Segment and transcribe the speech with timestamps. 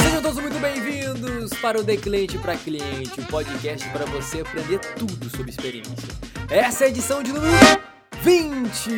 [0.00, 4.78] Sejam todos muito bem-vindos para o De Cliente para Cliente, um podcast para você aprender
[4.96, 6.08] tudo sobre experiência.
[6.48, 7.52] Essa é a edição de número
[8.20, 8.90] 20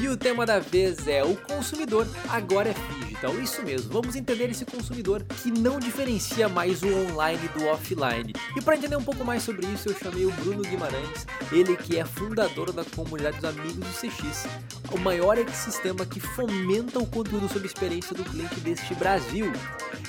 [0.00, 2.74] e o tema da vez é o consumidor agora é
[3.18, 3.38] digital.
[3.40, 8.32] Isso mesmo, vamos entender esse consumidor que não diferencia mais o online do offline.
[8.56, 11.98] E para entender um pouco mais sobre isso, eu chamei o Bruno Guimarães, ele que
[11.98, 14.46] é fundador da comunidade dos Amigos do CX,
[14.92, 19.52] o maior ecossistema que fomenta o conteúdo sobre experiência do cliente deste Brasil.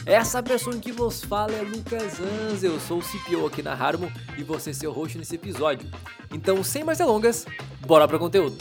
[0.06, 4.12] Essa pessoa que vos fala é Lucas Anz, eu sou o CPO aqui na Harmo
[4.38, 5.90] e você ser o host nesse episódio.
[6.32, 7.46] Então, sem mais delongas,
[7.86, 8.58] bora para o conteúdo.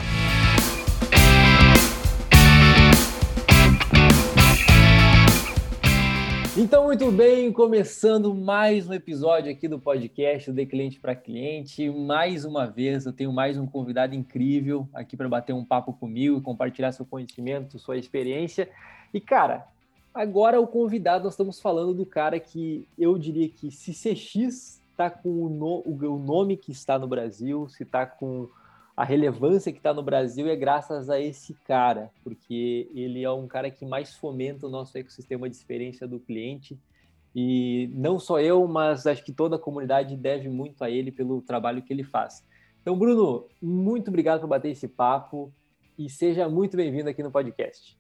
[6.61, 11.89] Então, muito bem, começando mais um episódio aqui do podcast De Cliente para Cliente.
[11.89, 16.43] Mais uma vez, eu tenho mais um convidado incrível aqui para bater um papo comigo,
[16.43, 18.69] compartilhar seu conhecimento, sua experiência.
[19.15, 19.69] E, cara,
[20.13, 25.09] agora o convidado, nós estamos falando do cara que eu diria que se CX está
[25.09, 28.49] com o, no, o nome que está no Brasil, se está com
[28.99, 33.47] a relevância que está no Brasil é graças a esse cara, porque ele é um
[33.47, 36.77] cara que mais fomenta o nosso ecossistema de experiência do cliente.
[37.33, 41.41] E não só eu, mas acho que toda a comunidade deve muito a ele pelo
[41.41, 42.45] trabalho que ele faz.
[42.83, 45.53] Então, Bruno, muito obrigado por bater esse papo
[45.97, 47.97] e seja muito bem-vindo aqui no podcast.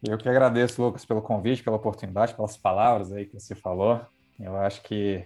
[0.00, 4.00] Eu que agradeço, Lucas, pelo convite, pela oportunidade, pelas palavras aí que você falou.
[4.38, 5.24] Eu acho que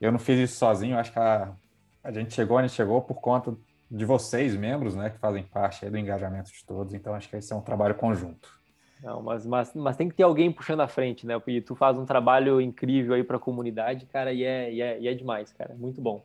[0.00, 1.56] eu não fiz isso sozinho, acho que a
[2.02, 3.56] a gente chegou onde chegou por conta
[3.90, 6.94] de vocês, membros, né, que fazem parte do engajamento de todos.
[6.94, 8.58] Então, acho que esse é um trabalho conjunto.
[9.02, 11.38] Não, mas, mas, mas tem que ter alguém puxando a frente, né?
[11.38, 15.00] Porque tu faz um trabalho incrível aí para a comunidade, cara, e é, e, é,
[15.00, 15.74] e é demais, cara.
[15.76, 16.24] Muito bom.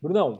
[0.00, 0.38] Brunão,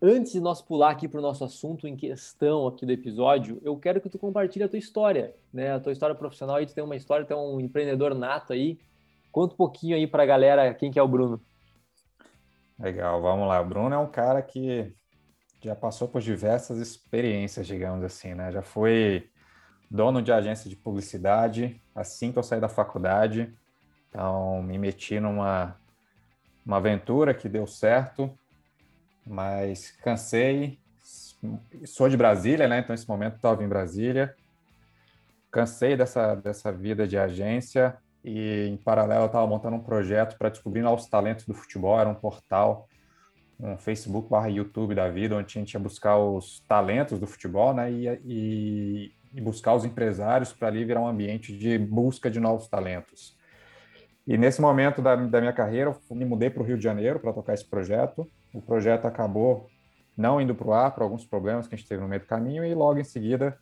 [0.00, 3.76] antes de nós pular aqui para o nosso assunto em questão aqui do episódio, eu
[3.76, 5.74] quero que tu compartilhe a tua história, né?
[5.74, 6.56] A tua história profissional.
[6.56, 8.78] Aí tu tem uma história, tu é um empreendedor nato aí.
[9.30, 11.38] Conta um pouquinho aí para a galera quem que é o Bruno.
[12.78, 13.60] Legal, vamos lá.
[13.60, 14.94] O Bruno é um cara que
[15.60, 18.52] já passou por diversas experiências, digamos assim, né?
[18.52, 19.28] Já foi
[19.90, 23.52] dono de agência de publicidade assim que eu saí da faculdade.
[24.08, 25.76] Então, me meti numa
[26.64, 28.30] uma aventura que deu certo,
[29.26, 30.78] mas cansei.
[31.84, 32.78] Sou de Brasília, né?
[32.78, 34.36] Então, nesse momento, estava em Brasília.
[35.50, 40.50] Cansei dessa, dessa vida de agência e em paralelo eu estava montando um projeto para
[40.50, 42.86] descobrir novos talentos do futebol, era um portal,
[43.58, 47.72] um Facebook barra YouTube da vida, onde a gente ia buscar os talentos do futebol,
[47.72, 52.38] né, e, e, e buscar os empresários para ali virar um ambiente de busca de
[52.38, 53.36] novos talentos.
[54.26, 57.18] E nesse momento da, da minha carreira, eu me mudei para o Rio de Janeiro
[57.18, 58.30] para tocar esse projeto.
[58.52, 59.66] O projeto acabou
[60.14, 62.26] não indo para o ar por alguns problemas que a gente teve no meio do
[62.26, 63.56] caminho e logo em seguida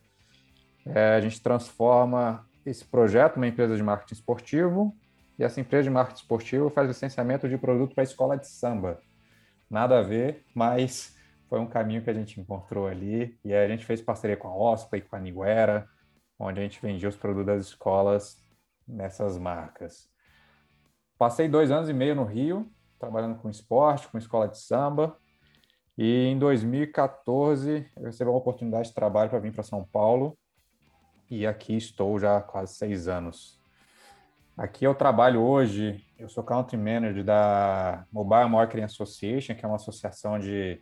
[0.87, 4.95] é, a gente transforma esse projeto uma empresa de marketing esportivo
[5.39, 9.01] e essa empresa de marketing esportivo faz licenciamento de produto para escola de samba.
[9.71, 11.17] Nada a ver, mas
[11.49, 14.57] foi um caminho que a gente encontrou ali e a gente fez parceria com a
[14.57, 15.89] OSPA e com a Niguera,
[16.39, 18.45] onde a gente vendia os produtos das escolas
[18.87, 20.09] nessas marcas.
[21.17, 22.69] Passei dois anos e meio no Rio,
[22.99, 25.17] trabalhando com esporte, com escola de samba,
[25.97, 30.37] e em 2014 eu recebi uma oportunidade de trabalho para vir para São Paulo
[31.31, 33.61] e aqui estou já há quase seis anos.
[34.57, 39.77] Aqui eu trabalho hoje, eu sou Country Manager da Mobile Marketing Association, que é uma
[39.77, 40.81] associação de,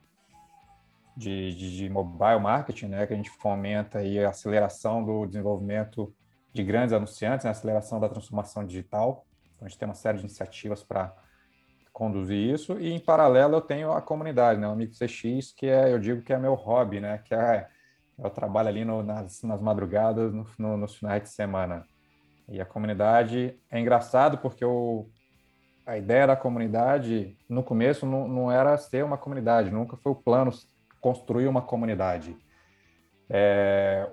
[1.16, 6.14] de, de, de mobile marketing, né, que a gente fomenta aí a aceleração do desenvolvimento
[6.52, 9.26] de grandes anunciantes, né, a aceleração da transformação digital.
[9.56, 11.12] Então, a gente tem uma série de iniciativas para
[11.92, 15.92] conduzir isso, e em paralelo eu tenho a comunidade, né, o Amigo CX, que é,
[15.92, 17.68] eu digo que é meu hobby, né, que é
[18.18, 21.84] eu trabalho ali no, nas, nas, madrugadas, no, no, nos finais de semana.
[22.48, 25.08] E a comunidade é engraçado porque o,
[25.86, 30.16] a ideia da comunidade, no começo, não, não era ser uma comunidade, nunca foi o
[30.16, 30.52] plano
[31.00, 32.36] construir uma comunidade.
[33.28, 34.08] É,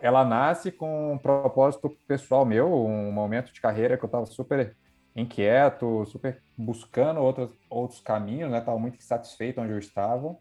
[0.00, 4.76] ela nasce com um propósito pessoal meu, um momento de carreira que eu estava super
[5.14, 8.58] inquieto, super buscando outros, outros caminhos, né?
[8.58, 10.36] Estava muito insatisfeito onde eu estava.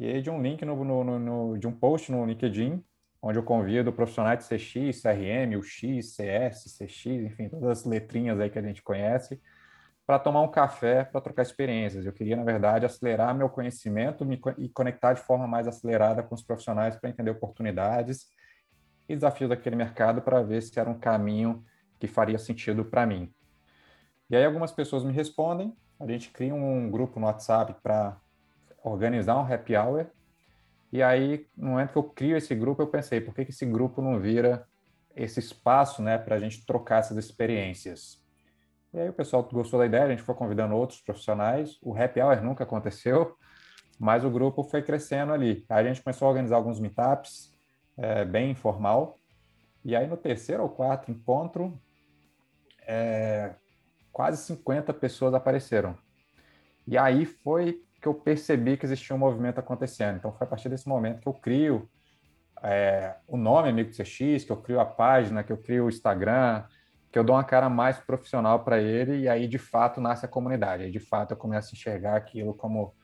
[0.00, 2.82] E aí de um link no, no, no, de um post no LinkedIn,
[3.20, 8.48] onde eu convido profissionais de CX, CRM, UX, CS, CX, enfim, todas as letrinhas aí
[8.48, 9.38] que a gente conhece,
[10.06, 12.06] para tomar um café, para trocar experiências.
[12.06, 16.34] Eu queria, na verdade, acelerar meu conhecimento me, e conectar de forma mais acelerada com
[16.34, 18.26] os profissionais para entender oportunidades
[19.06, 21.62] e desafios daquele mercado para ver se era um caminho
[21.98, 23.30] que faria sentido para mim.
[24.30, 28.18] E aí algumas pessoas me respondem, a gente cria um grupo no WhatsApp para
[28.82, 30.06] organizar um happy hour
[30.92, 33.64] E aí, no momento que eu crio esse grupo, eu pensei, por que, que esse
[33.64, 34.66] grupo não vira
[35.14, 38.20] esse espaço né, para a gente trocar essas experiências?
[38.92, 41.78] E aí o pessoal gostou da ideia, a gente foi convidando outros profissionais.
[41.80, 43.36] O happy hour nunca aconteceu,
[43.98, 45.64] mas o grupo foi crescendo ali.
[45.68, 47.56] Aí a gente começou a organizar alguns meetups,
[47.96, 49.16] é, bem informal.
[49.84, 51.80] E aí no terceiro ou quarto encontro,
[52.84, 53.54] é,
[54.10, 55.96] quase 50 pessoas apareceram.
[56.86, 60.16] E aí foi que eu percebi que existia um movimento acontecendo.
[60.16, 61.88] Então, foi a partir desse momento que eu crio
[62.62, 66.64] é, o nome Amigo CX, que eu crio a página, que eu crio o Instagram,
[67.10, 70.28] que eu dou uma cara mais profissional para ele, e aí, de fato, nasce a
[70.28, 70.84] comunidade.
[70.84, 72.94] Aí, de fato, eu começo a enxergar aquilo como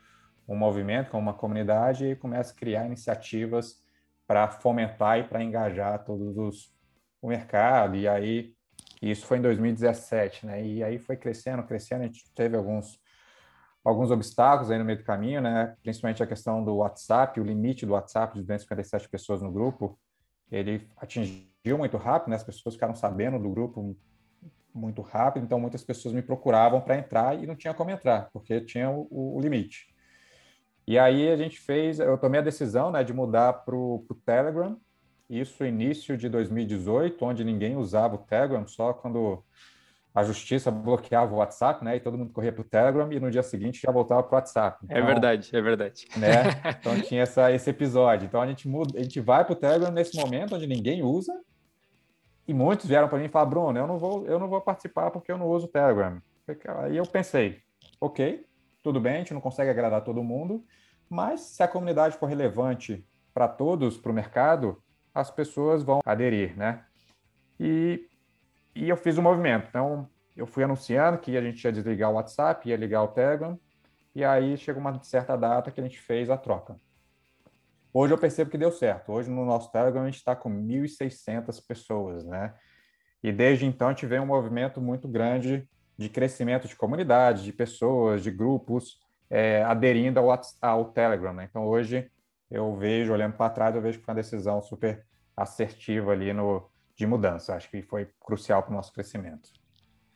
[0.48, 3.82] um movimento, como uma comunidade, e começo a criar iniciativas
[4.26, 6.76] para fomentar e para engajar todos os
[7.20, 7.96] o mercado.
[7.96, 8.54] E aí,
[9.02, 10.64] isso foi em 2017, né?
[10.64, 12.98] E aí foi crescendo, crescendo, a gente teve alguns
[13.86, 15.76] alguns obstáculos aí no meio do caminho, né?
[15.80, 19.96] Principalmente a questão do WhatsApp, o limite do WhatsApp de 257 pessoas no grupo,
[20.50, 22.36] ele atingiu muito rápido, né?
[22.36, 23.96] As pessoas ficaram sabendo do grupo
[24.74, 28.60] muito rápido, então muitas pessoas me procuravam para entrar e não tinha como entrar, porque
[28.60, 29.86] tinha o, o, limite.
[30.86, 34.78] E aí a gente fez, eu tomei a decisão, né, de mudar para o Telegram,
[35.30, 39.44] isso início de 2018, onde ninguém usava o Telegram, só quando
[40.16, 41.96] a justiça bloqueava o WhatsApp, né?
[41.96, 44.34] E todo mundo corria para o Telegram e no dia seguinte já voltava para o
[44.36, 44.78] WhatsApp.
[44.88, 46.08] É então, é verdade, é verdade.
[46.16, 46.42] Né?
[46.80, 48.24] Então tinha essa, esse episódio.
[48.24, 51.38] Então a gente muda, a gente vai para o Telegram nesse momento onde ninguém usa
[52.48, 55.10] e muitos vieram para mim e falaram, Bruno, eu não vou, eu não vou participar
[55.10, 56.18] porque eu não uso o Telegram.
[56.78, 57.60] Aí eu pensei,
[58.00, 58.42] ok,
[58.82, 60.64] tudo bem, a gente não consegue agradar todo mundo,
[61.10, 64.82] mas se a comunidade for relevante para todos, para o mercado,
[65.14, 66.84] as pessoas vão aderir, né?
[67.60, 68.08] E
[68.76, 69.66] e eu fiz o um movimento.
[69.68, 73.58] Então, eu fui anunciando que a gente ia desligar o WhatsApp, ia ligar o Telegram,
[74.14, 76.78] e aí chegou uma certa data que a gente fez a troca.
[77.92, 79.10] Hoje eu percebo que deu certo.
[79.10, 82.54] Hoje no nosso Telegram a gente está com 1.600 pessoas, né?
[83.22, 87.52] E desde então a gente vê um movimento muito grande de crescimento de comunidades, de
[87.52, 89.00] pessoas, de grupos
[89.30, 91.32] é, aderindo ao, ao Telegram.
[91.32, 91.46] Né?
[91.48, 92.10] Então hoje
[92.50, 96.70] eu vejo, olhando para trás, eu vejo que foi uma decisão super assertiva ali no,
[96.96, 97.54] de mudança.
[97.54, 99.50] Acho que foi crucial para o nosso crescimento.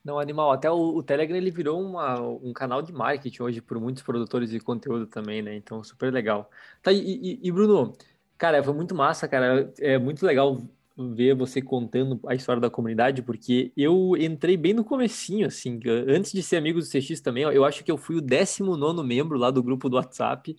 [0.02, 0.50] Não, animal.
[0.50, 4.50] Até o, o, Telegram ele virou uma, um canal de marketing hoje por muitos produtores
[4.50, 5.54] de conteúdo também, né?
[5.54, 6.50] Então, super legal.
[6.82, 7.92] Tá, e, e, e, Bruno,
[8.38, 9.72] cara, foi muito massa, cara.
[9.78, 10.58] É muito legal
[11.08, 16.32] ver você contando a história da comunidade, porque eu entrei bem no comecinho, assim, antes
[16.32, 19.50] de ser amigo do CX também, eu acho que eu fui o 19 membro lá
[19.50, 20.56] do grupo do WhatsApp,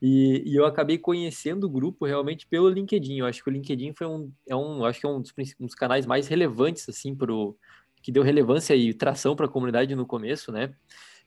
[0.00, 3.18] e, e, eu acabei conhecendo o grupo realmente pelo LinkedIn.
[3.18, 5.66] Eu acho que o LinkedIn foi um, é um, acho que é um dos, um
[5.66, 7.32] dos canais mais relevantes assim para
[8.02, 10.74] que deu relevância e tração para a comunidade no começo, né?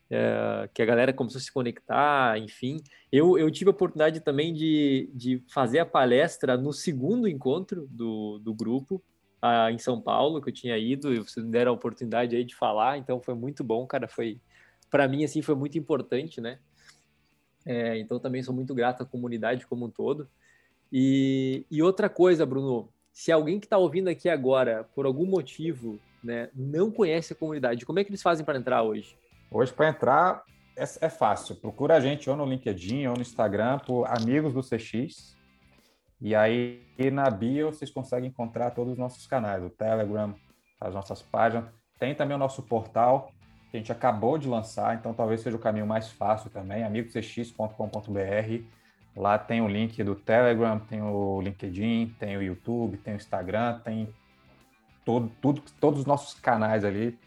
[0.09, 2.81] É, que a galera começou a se conectar, enfim.
[3.11, 8.37] Eu, eu tive a oportunidade também de, de fazer a palestra no segundo encontro do,
[8.39, 9.01] do grupo,
[9.41, 12.43] a, em São Paulo, que eu tinha ido, e vocês me deram a oportunidade aí
[12.43, 14.07] de falar, então foi muito bom, cara.
[14.07, 14.39] Foi,
[14.91, 16.59] para mim, assim, foi muito importante, né?
[17.65, 20.29] É, então também sou muito grato à comunidade como um todo.
[20.91, 25.99] E, e outra coisa, Bruno, se alguém que está ouvindo aqui agora, por algum motivo,
[26.23, 29.17] né, não conhece a comunidade, como é que eles fazem para entrar hoje?
[29.57, 30.43] Hoje, para entrar,
[30.75, 31.55] é, é, fácil.
[31.55, 35.33] Procura a gente ou no LinkedIn ou no Instagram por Amigos do CX.
[36.19, 40.35] E aí, na bio, vocês conseguem encontrar todos os nossos canais, o Telegram,
[40.81, 41.69] as nossas páginas.
[41.97, 43.31] Tem também o nosso portal,
[43.71, 48.65] que a gente acabou de lançar, então talvez seja o caminho mais fácil também, amigosx.com.br.
[49.15, 53.79] Lá tem o link do Telegram, tem o LinkedIn, tem o YouTube, tem o Instagram,
[53.85, 54.13] tem
[55.05, 57.17] todo, tudo, todos os nossos canais ali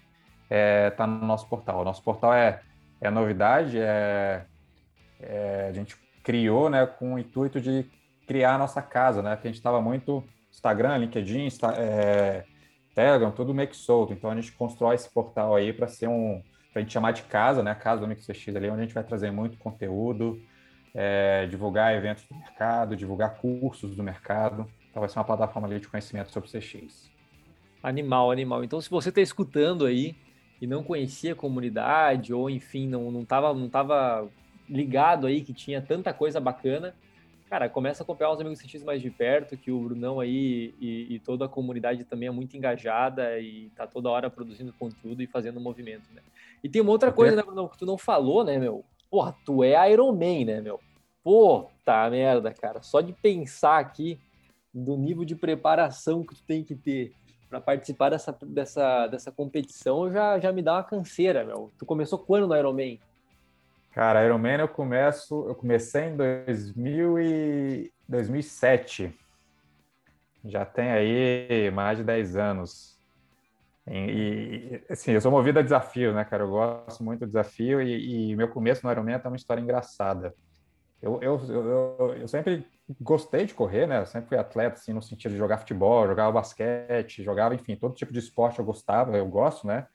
[0.48, 1.80] está é, no nosso portal.
[1.80, 2.60] O nosso portal é,
[3.00, 4.44] é novidade, é,
[5.20, 7.86] é, a gente criou né, com o intuito de
[8.26, 9.34] criar a nossa casa, né?
[9.34, 12.44] Porque a gente estava muito Instagram, LinkedIn, Insta, é,
[12.94, 14.12] Telegram, tudo meio que solto.
[14.12, 16.42] Então a gente constrói esse portal aí para ser um.
[16.72, 17.70] para a gente chamar de casa, né?
[17.70, 20.40] A casa do MixX ali, onde a gente vai trazer muito conteúdo,
[20.94, 24.66] é, divulgar eventos do mercado, divulgar cursos do mercado.
[24.90, 27.10] Então vai ser uma plataforma ali de conhecimento sobre CX.
[27.82, 28.64] Animal, animal.
[28.64, 30.16] Então, se você está escutando aí
[30.60, 34.28] e não conhecia a comunidade, ou enfim, não, não, tava, não tava
[34.68, 36.94] ligado aí que tinha tanta coisa bacana,
[37.48, 41.14] cara, começa a acompanhar os amigos cientistas mais de perto, que o Brunão aí e,
[41.14, 45.26] e, toda a comunidade também é muito engajada e tá toda hora produzindo conteúdo e
[45.26, 46.20] fazendo movimento, né?
[46.62, 48.84] E tem uma outra coisa, né, Brunão, que tu não falou, né, meu?
[49.10, 50.80] Porra, tu é Iron Man, né, meu?
[51.22, 52.82] Puta merda, cara.
[52.82, 54.18] Só de pensar aqui
[54.72, 57.12] do nível de preparação que tu tem que ter
[57.48, 61.70] para participar dessa, dessa, dessa competição já, já me dá uma canseira, meu.
[61.78, 62.98] Tu começou quando no Iron Man?
[63.92, 69.18] Cara, Ironman eu começo, eu comecei em 2000 e 2007.
[70.44, 72.98] Já tem aí mais de 10 anos.
[73.90, 76.44] E, assim, eu sou movido a desafio, né, cara?
[76.44, 80.34] Eu gosto muito do desafio e, e meu começo no Ironman é uma história engraçada.
[81.00, 82.66] Eu, eu, eu, eu, sempre
[83.00, 84.00] gostei de correr, né?
[84.00, 87.94] Eu sempre fui atleta, assim, no sentido de jogar futebol, jogava basquete, jogava, enfim, todo
[87.94, 89.86] tipo de esporte eu gostava, eu gosto, né?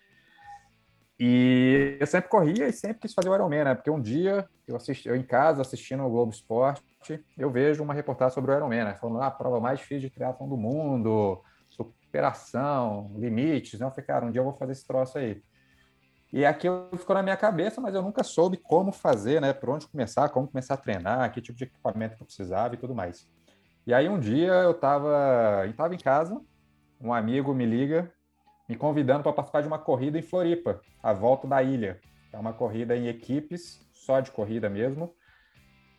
[1.19, 3.75] E eu sempre corria e sempre quis fazer o Ironman, né?
[3.75, 6.83] Porque um dia eu assisti, eu em casa assistindo o Globo Esporte,
[7.37, 8.95] eu vejo uma reportagem sobre o Ironman, né?
[8.95, 13.85] Falando, ah, a prova mais difícil de triatlon do mundo, superação, limites, né?
[13.85, 15.43] Eu falei, cara, um dia eu vou fazer esse troço aí.
[16.33, 19.53] E aquilo ficou na minha cabeça, mas eu nunca soube como fazer, né?
[19.53, 22.77] Por onde começar, como começar a treinar, que tipo de equipamento que eu precisava e
[22.77, 23.29] tudo mais.
[23.85, 26.41] E aí um dia eu estava tava em casa,
[26.99, 28.11] um amigo me liga
[28.67, 31.99] me convidando para participar de uma corrida em Floripa, a volta da ilha.
[32.31, 35.13] É uma corrida em equipes, só de corrida mesmo.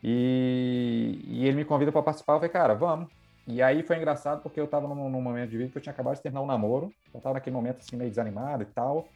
[0.02, 2.34] E, e ele me convida para participar.
[2.34, 3.08] Eu falei, cara, vamos.
[3.46, 5.92] E aí foi engraçado porque eu estava num, num, momento de vida que eu tinha
[5.92, 6.92] acabado de terminar um namoro.
[7.12, 9.08] Eu estava naquele momento assim meio desanimado e tal.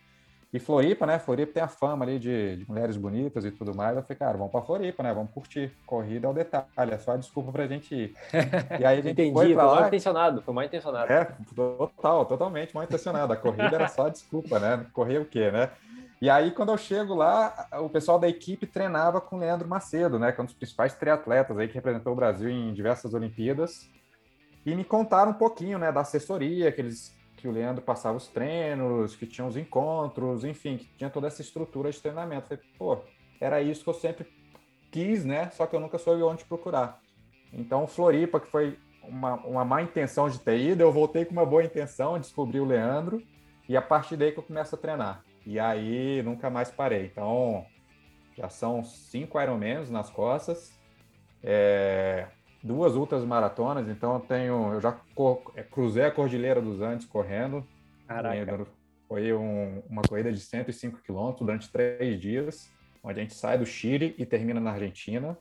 [0.50, 1.18] E Floripa, né?
[1.18, 3.94] Floripa tem a fama ali de, de, mulheres bonitas e tudo mais.
[3.94, 5.12] Eu falei, cara, vamos para Floripa, né?
[5.12, 5.70] Vamos curtir.
[5.84, 8.14] Corrida é o detalhe, é só a desculpa pra gente ir.
[8.80, 9.74] E aí a gente Entendi, foi, foi lá...
[9.74, 11.12] mal intencionado, foi mal intencionado.
[11.12, 13.30] É, total, totalmente mal intencionado.
[13.30, 14.86] A corrida era só a desculpa, né?
[14.94, 15.70] Correr o quê, né?
[16.20, 20.18] E aí, quando eu chego lá, o pessoal da equipe treinava com o Leandro Macedo,
[20.18, 20.32] né?
[20.32, 23.88] Que é um dos principais triatletas aí que representou o Brasil em diversas Olimpíadas.
[24.64, 28.26] E me contaram um pouquinho, né, da assessoria que eles que o Leandro passava os
[28.26, 32.48] treinos, que tinha os encontros, enfim, que tinha toda essa estrutura de treinamento.
[32.48, 32.98] Falei, pô,
[33.40, 34.26] era isso que eu sempre
[34.90, 35.48] quis, né?
[35.50, 37.00] Só que eu nunca soube onde procurar.
[37.52, 41.46] Então, Floripa, que foi uma, uma má intenção de ter ido, eu voltei com uma
[41.46, 43.22] boa intenção, descobri o Leandro,
[43.68, 45.24] e a partir daí que eu começo a treinar.
[45.46, 47.06] E aí, nunca mais parei.
[47.06, 47.64] Então,
[48.36, 50.72] já são cinco Ironmans nas costas.
[51.42, 52.26] É,
[52.68, 54.94] duas ultras maratonas, então eu tenho, eu já
[55.56, 57.66] é, cruzei a Cordilheira dos Andes correndo.
[58.06, 58.66] Caraca.
[59.08, 62.70] Foi um, uma corrida de 105 quilômetros durante três dias,
[63.02, 65.36] onde a gente sai do Chile e termina na Argentina.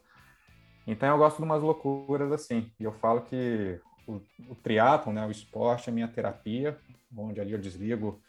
[0.87, 2.71] Então eu gosto de umas loucuras assim.
[2.79, 6.77] E eu falo que o, o triatlon, né, o esporte é minha terapia,
[7.15, 8.21] onde ali eu desligo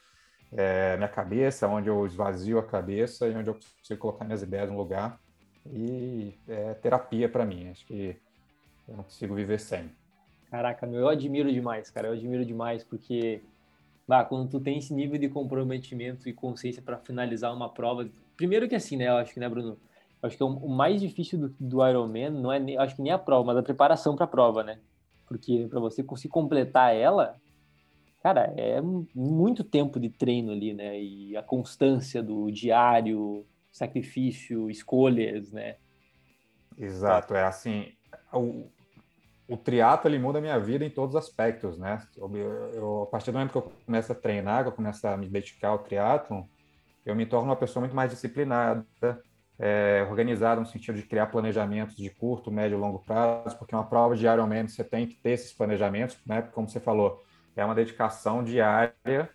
[0.51, 4.69] é, minha cabeça, onde eu esvazio a cabeça e onde eu consigo colocar minhas ideias
[4.69, 5.21] no lugar.
[5.67, 7.71] E é terapia para mim.
[7.71, 8.17] Acho que
[8.89, 9.91] eu não consigo viver sem.
[10.51, 12.09] Caraca, meu, eu admiro demais, cara.
[12.09, 13.43] Eu admiro demais porque,
[14.07, 18.69] bah, quando tu tem esse nível de comprometimento e consciência para finalizar uma prova, primeiro
[18.69, 19.09] que assim, né?
[19.09, 19.79] Eu acho que, né, Bruno?
[20.23, 23.13] Eu acho que é o mais difícil do, do Ironman não é, acho que nem
[23.13, 24.81] a prova, mas a preparação para a prova, né?
[25.27, 27.37] Porque para você conseguir completar ela,
[28.23, 28.81] cara, é
[29.15, 30.99] muito tempo de treino ali, né?
[31.01, 35.77] E a constância do diário, sacrifício, escolhas, né?
[36.77, 37.93] Exato, é assim,
[38.33, 38.67] o,
[39.49, 42.07] o triatlo ele muda a minha vida em todos os aspectos, né?
[42.17, 42.31] Eu,
[42.75, 45.27] eu, a partir do momento que eu começo a treinar, que eu começo a me
[45.27, 46.47] dedicar ao triatlo,
[47.07, 48.85] eu me torno uma pessoa muito mais disciplinada,
[49.59, 53.89] é, organizada no sentido de criar planejamentos de curto, médio e longo prazo, porque uma
[53.89, 56.43] prova de Ironman você tem que ter esses planejamentos, né?
[56.43, 57.25] Como você falou,
[57.57, 59.31] é uma dedicação diária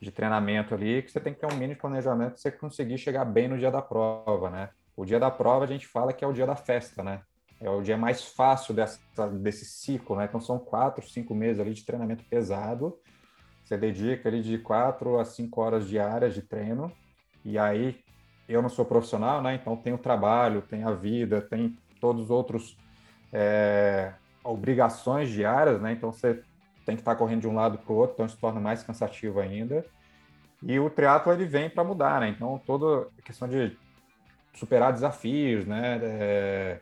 [0.00, 3.24] de treinamento ali, que você tem que ter um mini planejamento para você conseguir chegar
[3.24, 4.70] bem no dia da prova, né?
[4.96, 7.20] O dia da prova a gente fala que é o dia da festa, né?
[7.60, 9.00] É o dia mais fácil dessa,
[9.32, 10.26] desse ciclo, né?
[10.26, 12.98] Então são quatro, cinco meses ali de treinamento pesado.
[13.64, 16.92] Você dedica ali de quatro a cinco horas diárias de treino.
[17.44, 17.98] E aí
[18.48, 19.54] eu não sou profissional, né?
[19.54, 22.76] Então tem o trabalho, tem a vida, tem todos os outros
[23.32, 24.12] é,
[24.44, 25.92] obrigações diárias, né?
[25.92, 26.42] Então você
[26.84, 29.40] tem que estar correndo de um lado para o outro, então se torna mais cansativo
[29.40, 29.84] ainda.
[30.62, 32.28] E o triatlo ele vem para mudar, né?
[32.28, 33.76] Então toda a questão de
[34.54, 35.98] superar desafios, né?
[36.02, 36.80] É,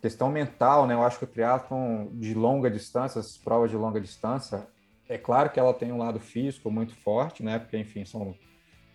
[0.00, 0.94] Questão mental, né?
[0.94, 4.66] Eu acho que o triatlon de longa distância, as provas de longa distância,
[5.08, 7.58] é claro que ela tem um lado físico muito forte, né?
[7.58, 8.34] Porque, enfim, são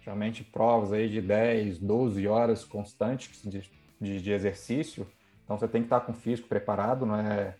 [0.02, 5.08] geralmente provas aí de 10, 12 horas constantes de, de, de exercício.
[5.44, 7.56] Então, você tem que estar com o físico preparado, não é,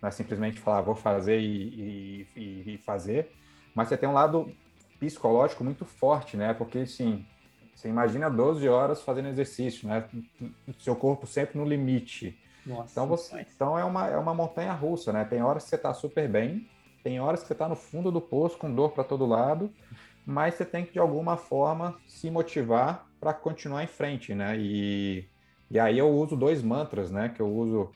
[0.00, 3.32] não é simplesmente falar, vou fazer e, e, e fazer.
[3.74, 4.52] Mas você tem um lado
[4.98, 6.54] psicológico muito forte, né?
[6.54, 7.26] Porque, assim,
[7.74, 10.08] você imagina 12 horas fazendo exercício, né?
[10.78, 12.38] Seu corpo sempre no limite.
[12.66, 15.24] Nossa, então, você, então é, uma, é uma montanha russa, né?
[15.24, 16.68] Tem horas que você está super bem,
[17.02, 19.72] tem horas que você está no fundo do poço com dor para todo lado,
[20.26, 24.56] mas você tem que de alguma forma se motivar para continuar em frente, né?
[24.58, 25.28] E,
[25.70, 27.28] e aí eu uso dois mantras, né?
[27.30, 27.90] Que eu uso,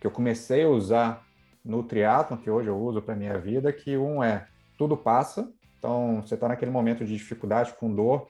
[0.00, 1.26] que eu comecei a usar
[1.64, 4.46] no triatlo, que hoje eu uso para minha vida, que um é
[4.76, 5.52] tudo passa.
[5.78, 8.28] Então você está naquele momento de dificuldade com dor,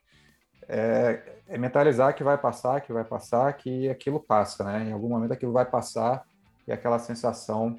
[0.72, 4.84] é, é, mentalizar que vai passar, que vai passar, que aquilo passa, né?
[4.88, 6.24] Em algum momento aquilo vai passar
[6.66, 7.76] e aquela sensação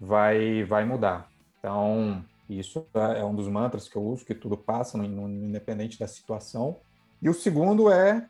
[0.00, 1.28] vai, vai mudar.
[1.58, 5.98] Então, isso é um dos mantras que eu uso, que tudo passa, no, no, independente
[5.98, 6.78] da situação.
[7.20, 8.26] E o segundo é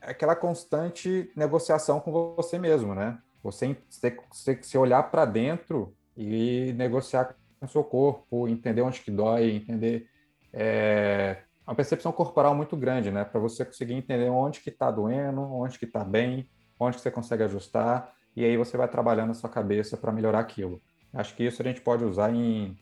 [0.00, 3.18] aquela constante negociação com você mesmo, né?
[3.42, 9.10] Você, você, você olhar para dentro e negociar com o seu corpo, entender onde que
[9.10, 10.08] dói, entender
[10.54, 13.24] é, uma percepção corporal muito grande, né?
[13.24, 16.50] Para você conseguir entender onde que está doendo, onde que está bem,
[16.80, 20.40] onde que você consegue ajustar, e aí você vai trabalhando a sua cabeça para melhorar
[20.40, 20.82] aquilo.
[21.14, 22.76] Acho que isso a gente pode usar em,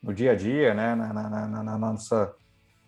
[0.00, 0.94] no dia a dia, né?
[0.94, 2.32] na, na, na, na nossa,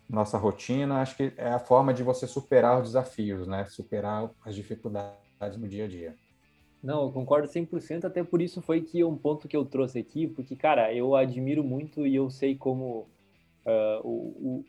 [0.09, 1.01] nossa rotina.
[1.01, 3.65] Acho que é a forma de você superar os desafios, né?
[3.65, 6.15] Superar as dificuldades no dia a dia.
[6.81, 10.27] Não, eu concordo 100%, até por isso foi que um ponto que eu trouxe aqui,
[10.27, 13.09] porque, cara, eu admiro muito e eu sei como
[13.65, 14.65] uh, o,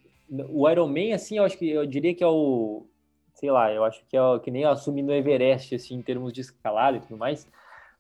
[0.49, 2.87] o, Iron Man, assim, eu acho que eu diria que é o,
[3.35, 6.03] sei lá, eu acho que é o, que nem eu assumi no Everest, assim, em
[6.03, 7.47] termos de escalada e tudo mais,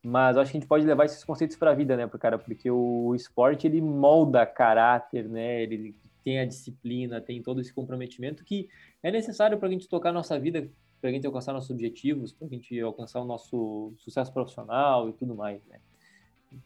[0.03, 2.39] mas eu acho que a gente pode levar esses conceitos para a vida, né, cara,
[2.39, 8.45] porque o esporte, ele molda caráter, né, ele tem a disciplina, tem todo esse comprometimento
[8.45, 8.69] que
[9.03, 10.69] é necessário para a gente tocar a nossa vida
[11.03, 15.13] para a gente alcançar nossos objetivos, para a gente alcançar o nosso sucesso profissional e
[15.13, 15.81] tudo mais, né?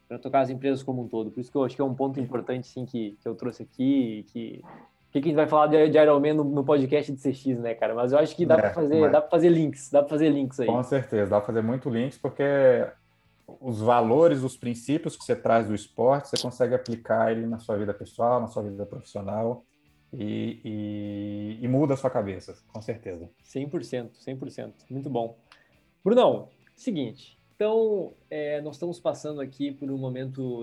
[0.06, 1.30] Para tocar as empresas como um todo.
[1.30, 3.62] Por isso que eu acho que é um ponto importante, sim, que, que eu trouxe
[3.62, 4.62] aqui, que
[5.20, 7.58] que, que a gente vai falar de, de Iron Man no, no, podcast de CX,
[7.58, 7.94] né, cara?
[7.94, 9.12] Mas eu acho que dá é, para fazer, mas...
[9.12, 10.66] dá para fazer links, dá para fazer links aí.
[10.66, 12.44] Com certeza, dá para fazer muito links porque
[13.60, 17.76] os valores, os princípios que você traz do esporte, você consegue aplicar ele na sua
[17.76, 19.64] vida pessoal, na sua vida profissional
[20.12, 23.30] e, e, e muda a sua cabeça, com certeza.
[23.44, 24.72] 100%, 100%.
[24.90, 25.38] Muito bom.
[26.04, 27.38] Brunão, seguinte.
[27.54, 30.62] Então, é, nós estamos passando aqui por um momento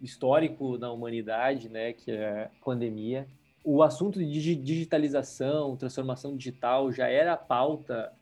[0.00, 3.26] histórico na humanidade, né, que é a pandemia.
[3.62, 8.12] O assunto de digitalização, transformação digital já era a pauta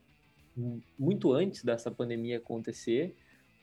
[0.99, 3.15] muito antes dessa pandemia acontecer,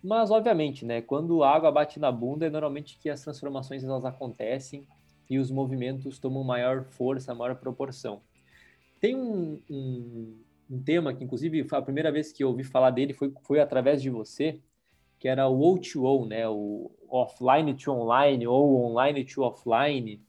[0.02, 4.06] mas obviamente, né, quando a água bate na bunda, é normalmente que as transformações elas
[4.06, 4.88] acontecem
[5.30, 8.22] e os movimentos tomam maior força, maior proporção.
[9.02, 10.38] Tem um, um,
[10.70, 14.02] um, tema que, inclusive, a primeira vez que eu ouvi falar dele foi, foi através
[14.02, 14.62] de você,
[15.20, 16.48] que era o O2O, né?
[16.48, 20.22] o offline to online ou online to offline,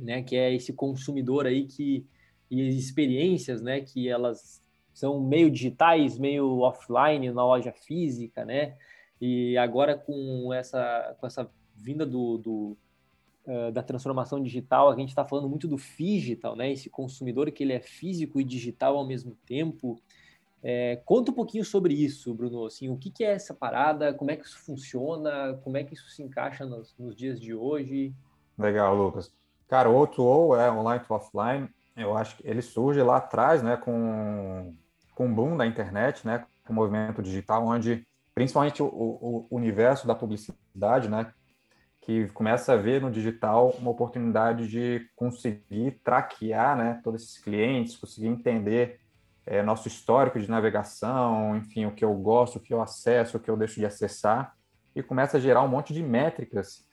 [0.00, 0.22] né?
[0.22, 2.06] que é esse consumidor aí que
[2.50, 4.60] e experiências, né, que elas
[4.92, 8.76] são meio digitais, meio offline na loja física, né?
[9.20, 12.76] E agora com essa com essa vinda do, do
[13.46, 16.72] uh, da transformação digital, a gente está falando muito do digital, né?
[16.72, 20.00] Esse consumidor que ele é físico e digital ao mesmo tempo.
[20.62, 22.66] É, conta um pouquinho sobre isso, Bruno.
[22.66, 24.12] Assim, o que, que, é essa parada?
[24.12, 25.58] Como é que isso funciona?
[25.64, 28.12] Como é que isso se encaixa nos, nos dias de hoje?
[28.58, 29.32] Legal, Lucas.
[29.70, 31.68] Cara, o O2O é online to offline.
[31.96, 34.74] Eu acho que ele surge lá atrás, né, com,
[35.14, 38.04] com o boom da internet, né, com o movimento digital, onde
[38.34, 41.32] principalmente o, o, universo da publicidade, né,
[42.00, 47.96] que começa a ver no digital uma oportunidade de conseguir traquear né, todos esses clientes,
[47.96, 48.98] conseguir entender
[49.46, 53.40] é, nosso histórico de navegação, enfim, o que eu gosto, o que eu acesso, o
[53.40, 54.52] que eu deixo de acessar,
[54.96, 56.88] e começa a gerar um monte de métricas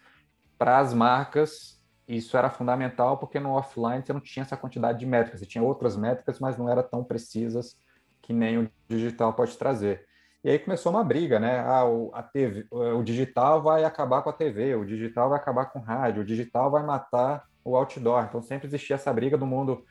[0.59, 1.76] para as marcas.
[2.07, 5.63] Isso era fundamental porque no offline você não tinha essa quantidade de métricas, você tinha
[5.63, 7.77] outras métricas, mas não eram tão precisas
[8.21, 10.05] que nem o digital pode trazer.
[10.43, 11.59] E aí começou uma briga, né?
[11.59, 15.65] Ah, o, a TV, o digital vai acabar com a TV, o digital vai acabar
[15.65, 18.23] com o rádio, o digital vai matar o outdoor.
[18.23, 19.83] Então sempre existia essa briga do mundo.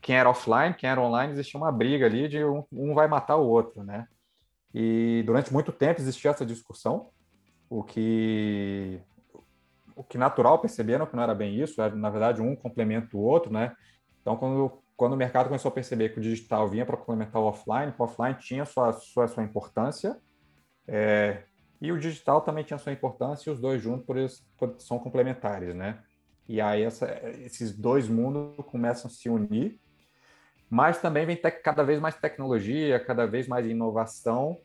[0.00, 3.36] Quem era offline, quem era online, existia uma briga ali de um, um vai matar
[3.36, 4.06] o outro, né?
[4.72, 7.10] E durante muito tempo existia essa discussão,
[7.68, 9.00] o que
[10.00, 13.20] o que natural perceberam que não era bem isso, era na verdade um complemento do
[13.20, 13.76] outro, né?
[14.22, 17.46] Então quando quando o mercado começou a perceber que o digital vinha para complementar o
[17.46, 20.18] offline, o offline tinha sua, sua, sua importância,
[20.86, 21.44] é,
[21.80, 24.44] e o digital também tinha sua importância, e os dois juntos por isso,
[24.78, 26.02] são complementares, né?
[26.46, 27.06] E aí essa,
[27.38, 29.80] esses dois mundos começam a se unir,
[30.68, 34.60] mas também vem cada vez mais tecnologia, cada vez mais inovação,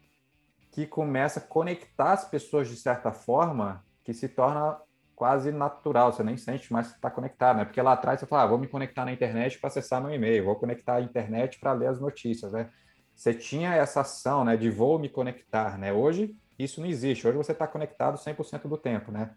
[0.69, 4.77] que começa a conectar as pessoas de certa forma, que se torna
[5.15, 7.65] quase natural, você nem sente mais que está conectado, né?
[7.65, 10.45] Porque lá atrás você fala, ah, vou me conectar na internet para acessar meu e-mail,
[10.45, 12.69] vou conectar a internet para ler as notícias, né?
[13.15, 15.93] Você tinha essa ação, né, de vou me conectar, né?
[15.93, 17.27] Hoje isso não existe.
[17.27, 19.31] Hoje você está conectado 100% do tempo, né?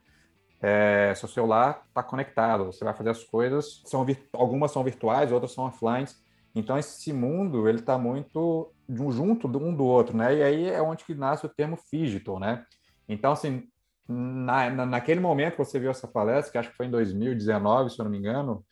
[0.60, 5.52] É, seu celular está conectado, você vai fazer as coisas, são algumas são virtuais, outras
[5.52, 6.08] são offline.
[6.54, 10.34] Então esse mundo ele está muito junto um do outro, né?
[10.34, 12.64] E aí é onde que nasce o termo digital, né?
[13.08, 13.68] Então assim
[14.08, 17.90] na, na, naquele momento que você viu essa palestra, que acho que foi em 2019,
[17.90, 18.64] se eu não me engano,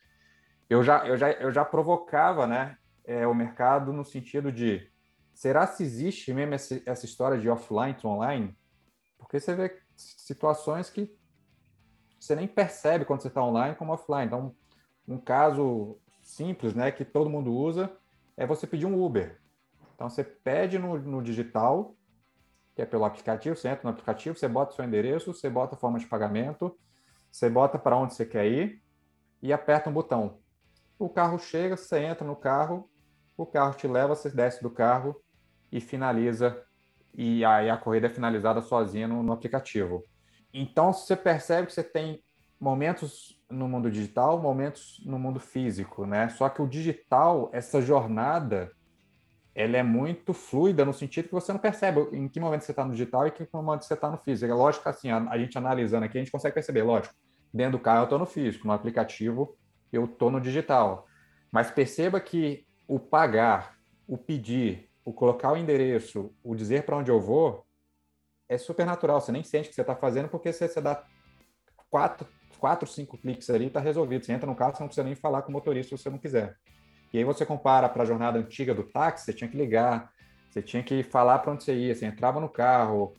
[0.69, 4.91] eu já, eu já, eu já provocava né, é, o mercado no sentido de
[5.33, 8.57] será se existe mesmo essa, essa história de offline to online?
[9.17, 11.15] Porque você vê situações que
[12.19, 14.25] você nem percebe quando você está online como offline.
[14.25, 14.55] Então,
[15.07, 17.91] um caso simples, né, que todo mundo usa,
[18.35, 19.39] é você pedir um Uber.
[19.95, 21.95] Então, você pede no, no digital,
[22.77, 25.77] que é pelo aplicativo, você entra no aplicativo, você bota seu endereço, você bota a
[25.79, 26.77] forma de pagamento,
[27.31, 28.83] você bota para onde você quer ir
[29.41, 30.37] e aperta um botão.
[30.99, 32.87] O carro chega, você entra no carro,
[33.35, 35.19] o carro te leva, você desce do carro
[35.71, 36.63] e finaliza.
[37.15, 40.03] E aí a corrida é finalizada sozinha no, no aplicativo.
[40.53, 42.23] Então você percebe que você tem
[42.59, 46.29] momentos no mundo digital, momentos no mundo físico, né?
[46.29, 48.71] Só que o digital, essa jornada,
[49.57, 52.85] ela é muito fluida no sentido que você não percebe em que momento você está
[52.85, 54.51] no digital e em que momento você está no físico.
[54.51, 57.15] É lógico assim, a, a, gente analisando aqui, a gente consegue perceber, lógico,
[57.51, 59.57] dentro do carro eu estou no físico, no aplicativo
[59.91, 61.07] eu estou no digital.
[61.51, 67.09] Mas perceba que o pagar, o pedir, o colocar o endereço, o dizer para onde
[67.09, 67.65] eu vou,
[68.47, 69.19] é super natural.
[69.19, 71.03] Você nem sente que você está fazendo porque você, você dá
[71.89, 72.27] quatro,
[72.59, 74.23] quatro, cinco cliques ali e está resolvido.
[74.23, 76.19] Você entra no carro, você não precisa nem falar com o motorista se você não
[76.19, 76.55] quiser.
[77.13, 80.11] E aí você compara para a jornada antiga do táxi, você tinha que ligar,
[80.49, 83.13] você tinha que falar para onde você ia, você entrava no carro,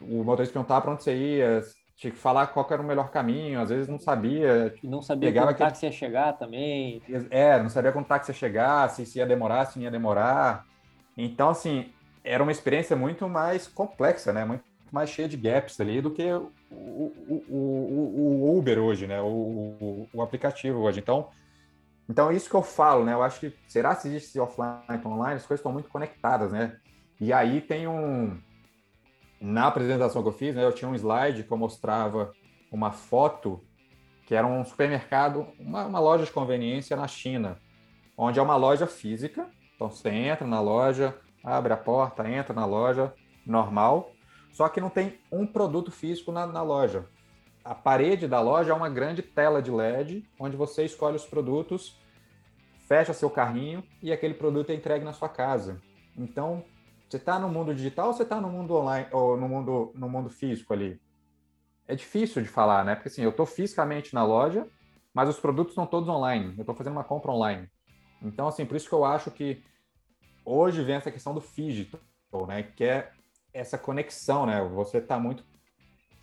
[0.00, 1.62] o motorista perguntava para onde você ia,
[1.96, 4.74] tinha que falar qual era o melhor caminho, às vezes não sabia.
[4.82, 7.00] E não sabia quando o táxi ia chegar também.
[7.30, 10.66] É, não sabia quando o táxi ia chegar, se ia demorar, se não ia demorar.
[11.16, 11.92] Então, assim,
[12.24, 14.44] era uma experiência muito mais complexa, né?
[14.44, 19.20] Muito mais cheia de gaps ali do que o, o, o, o Uber hoje, né?
[19.20, 21.00] O, o, aplicativo hoje.
[21.00, 21.28] Então,
[22.08, 23.14] então, isso que eu falo, né?
[23.14, 26.76] Eu acho que será se existe offline e online, as coisas estão muito conectadas, né?
[27.20, 28.38] E aí tem um.
[29.40, 32.32] Na apresentação que eu fiz, né, eu tinha um slide que eu mostrava
[32.70, 33.62] uma foto
[34.26, 37.58] que era um supermercado, uma, uma loja de conveniência na China,
[38.16, 39.46] onde é uma loja física.
[39.74, 43.12] Então, você entra na loja, abre a porta, entra na loja
[43.44, 44.12] normal,
[44.50, 47.06] só que não tem um produto físico na, na loja.
[47.64, 51.98] A parede da loja é uma grande tela de LED, onde você escolhe os produtos,
[52.86, 55.80] fecha seu carrinho e aquele produto é entregue na sua casa.
[56.14, 56.62] Então,
[57.08, 60.10] você está no mundo digital ou você está no mundo online ou no mundo, no
[60.10, 61.00] mundo físico ali?
[61.88, 62.94] É difícil de falar, né?
[62.94, 64.68] Porque assim, eu estou fisicamente na loja,
[65.14, 66.52] mas os produtos estão todos online.
[66.56, 67.70] Eu estou fazendo uma compra online.
[68.20, 69.62] Então, assim, por isso que eu acho que
[70.44, 72.00] hoje vem essa questão do digital,
[72.46, 72.62] né?
[72.62, 73.10] Que é
[73.54, 74.62] essa conexão, né?
[74.74, 75.44] Você está muito,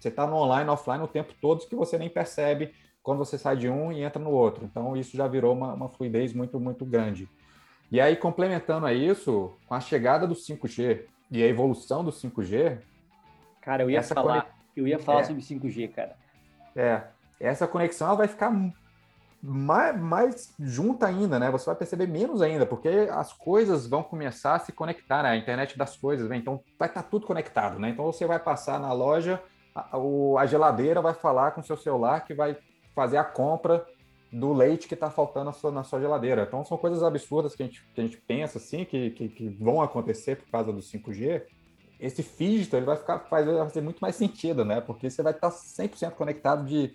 [0.01, 3.55] você está no online, offline o tempo todo que você nem percebe quando você sai
[3.57, 4.65] de um e entra no outro.
[4.65, 7.29] Então isso já virou uma, uma fluidez muito muito grande.
[7.91, 12.79] E aí complementando a isso, com a chegada do 5G e a evolução do 5G,
[13.61, 16.15] cara, eu ia falar, eu ia falar é, sobre 5G, cara.
[16.75, 17.03] É,
[17.39, 18.51] essa conexão ela vai ficar
[19.41, 21.49] mais, mais junta ainda, né?
[21.49, 25.29] Você vai perceber menos ainda, porque as coisas vão começar a se conectar, né?
[25.29, 26.37] A internet das coisas, né?
[26.37, 27.89] Então vai estar tá tudo conectado, né?
[27.89, 29.41] Então você vai passar na loja,
[29.73, 29.97] a,
[30.39, 32.57] a geladeira vai falar com o seu celular que vai
[32.93, 33.85] fazer a compra
[34.31, 36.43] do leite que está faltando na sua, na sua, geladeira.
[36.43, 39.49] Então são coisas absurdas que a gente, que a gente pensa assim, que, que, que
[39.49, 41.43] vão acontecer por causa do 5G.
[41.99, 44.79] Esse fígito ele vai ficar vai fazer muito mais sentido, né?
[44.81, 46.93] Porque você vai estar 100% conectado de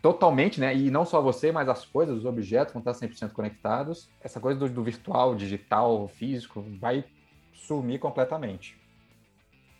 [0.00, 0.74] totalmente, né?
[0.74, 4.08] E não só você, mas as coisas, os objetos vão estar 100% conectados.
[4.20, 7.04] Essa coisa do, do virtual, digital, físico, vai
[7.52, 8.78] sumir completamente.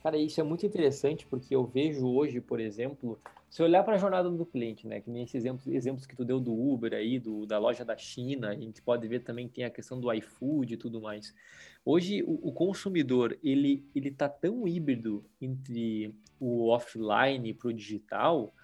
[0.07, 3.19] Cara, isso é muito interessante porque eu vejo hoje, por exemplo,
[3.51, 6.25] se olhar para a jornada do cliente, né, que nem esses exemplos, exemplos que tu
[6.25, 9.65] deu do Uber aí, do, da loja da China, a gente pode ver também tem
[9.65, 11.35] a questão do iFood e tudo mais.
[11.85, 18.55] Hoje o, o consumidor ele ele tá tão híbrido entre o offline para o digital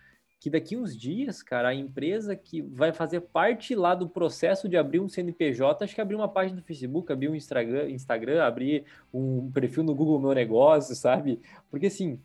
[0.42, 4.76] que daqui uns dias, cara, a empresa que vai fazer parte lá do processo de
[4.76, 8.84] abrir um CNPJ, acho que abrir uma página do Facebook, abrir um Instagram, Instagram abrir
[9.14, 11.40] um perfil no Google Meu Negócio, sabe?
[11.70, 12.18] Porque assim,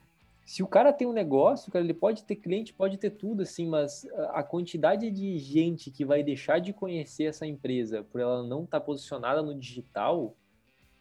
[0.43, 3.67] se o cara tem um negócio, cara, ele pode ter cliente, pode ter tudo, assim,
[3.67, 8.63] mas a quantidade de gente que vai deixar de conhecer essa empresa por ela não
[8.63, 10.35] estar tá posicionada no digital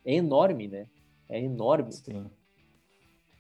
[0.05, 0.87] é enorme, né?
[1.31, 1.93] É enorme.
[1.93, 2.27] Sim.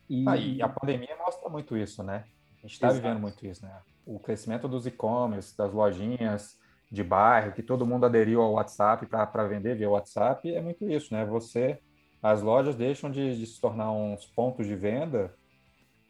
[0.09, 0.25] E...
[0.27, 2.25] Ah, e a pandemia mostra muito isso, né?
[2.67, 3.81] A gente está vivendo muito isso, né?
[4.05, 6.59] O crescimento dos e-commerce, das lojinhas
[6.91, 11.15] de bairro, que todo mundo aderiu ao WhatsApp para vender via WhatsApp, é muito isso,
[11.15, 11.25] né?
[11.27, 11.79] Você,
[12.21, 15.33] as lojas deixam de, de se tornar uns pontos de venda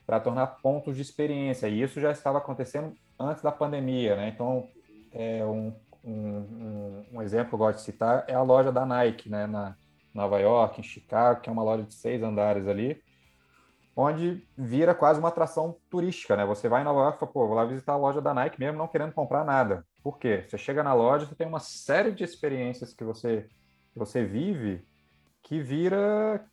[0.07, 1.69] para tornar pontos de experiência.
[1.69, 4.29] E isso já estava acontecendo antes da pandemia, né?
[4.29, 4.67] Então,
[5.13, 9.29] é um, um, um, exemplo que eu gosto de citar é a loja da Nike,
[9.29, 9.47] né?
[9.47, 9.77] Na
[10.15, 12.99] Nova York, em Chicago, que é uma loja de seis andares ali,
[13.97, 16.45] onde vira quase uma atração turística, né?
[16.45, 18.61] Você vai em Nova York e fala, pô, vou lá visitar a loja da Nike
[18.61, 19.85] mesmo não querendo comprar nada.
[20.03, 20.45] Por quê?
[20.47, 23.49] Você chega na loja, você tem uma série de experiências que você,
[23.93, 24.87] que você vive
[25.47, 26.45] que vira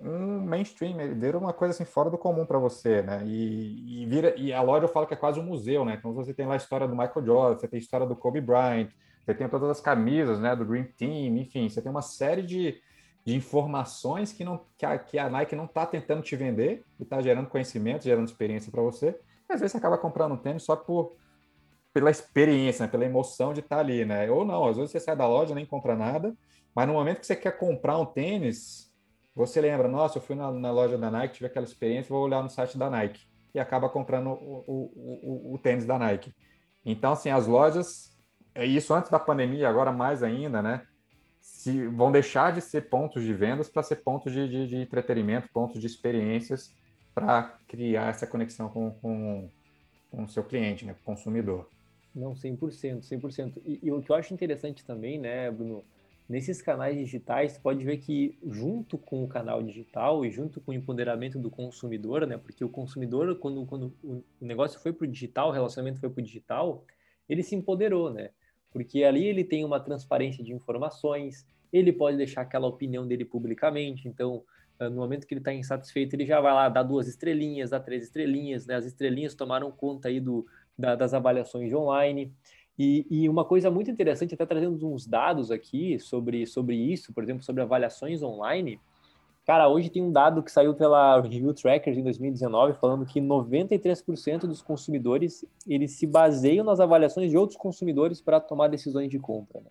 [0.00, 3.22] um mainstream, vira uma coisa assim fora do comum para você, né?
[3.26, 5.96] E, e, vira e a loja eu falo que é quase um museu, né?
[5.98, 8.40] Então você tem lá a história do Michael Jordan, você tem a história do Kobe
[8.40, 8.90] Bryant,
[9.24, 10.54] você tem todas as camisas, né?
[10.54, 12.80] Do Dream Team, enfim, você tem uma série de,
[13.28, 17.02] de informações que não que a, que a Nike não está tentando te vender e
[17.02, 19.20] está gerando conhecimento, gerando experiência para você.
[19.46, 21.14] E às vezes você acaba comprando um tênis só por
[21.92, 22.90] pela experiência, né?
[22.90, 24.30] pela emoção de estar tá ali, né?
[24.30, 26.34] Ou não, às vezes você sai da loja nem compra nada,
[26.74, 28.88] mas no momento que você quer comprar um tênis
[29.34, 32.42] você lembra, nossa, eu fui na, na, loja da Nike, tive aquela experiência, vou olhar
[32.42, 36.34] no site da Nike e acaba comprando o, o, o, o tênis da Nike.
[36.84, 38.10] Então, assim, as lojas,
[38.52, 40.82] é isso antes da pandemia, agora mais ainda, né?
[41.40, 45.48] Se, vão deixar de ser pontos de vendas para ser pontos de, de, de, entretenimento,
[45.52, 46.74] pontos de experiências
[47.14, 49.48] para criar essa conexão com, com,
[50.10, 51.68] com o seu cliente, né, com o consumidor.
[52.14, 53.60] Não, 100%, 100%.
[53.64, 55.84] E, e o que eu acho interessante também, né, Bruno,
[56.28, 60.72] Nesses canais digitais, você pode ver que junto com o canal digital e junto com
[60.72, 62.36] o empoderamento do consumidor, né?
[62.36, 66.20] Porque o consumidor, quando, quando o negócio foi para o digital, o relacionamento foi para
[66.20, 66.84] o digital,
[67.26, 68.28] ele se empoderou, né?
[68.72, 74.08] Porque ali ele tem uma transparência de informações, ele pode deixar aquela opinião dele publicamente,
[74.08, 74.42] então
[74.78, 77.80] ah, no momento que ele está insatisfeito, ele já vai lá dar duas estrelinhas, dar
[77.80, 78.76] três estrelinhas, né?
[78.76, 80.46] As estrelinhas tomaram conta aí do,
[80.78, 82.32] da, das avaliações online.
[82.78, 87.24] E, e, uma coisa muito interessante, até trazendo uns dados aqui sobre, sobre isso, por
[87.24, 88.80] exemplo, sobre avaliações online.
[89.48, 94.40] Cara, hoje tem um dado que saiu pela Review Trackers em 2019 falando que 93%
[94.40, 99.60] dos consumidores eles se baseiam nas avaliações de outros consumidores para tomar decisões de compra.
[99.60, 99.70] Né?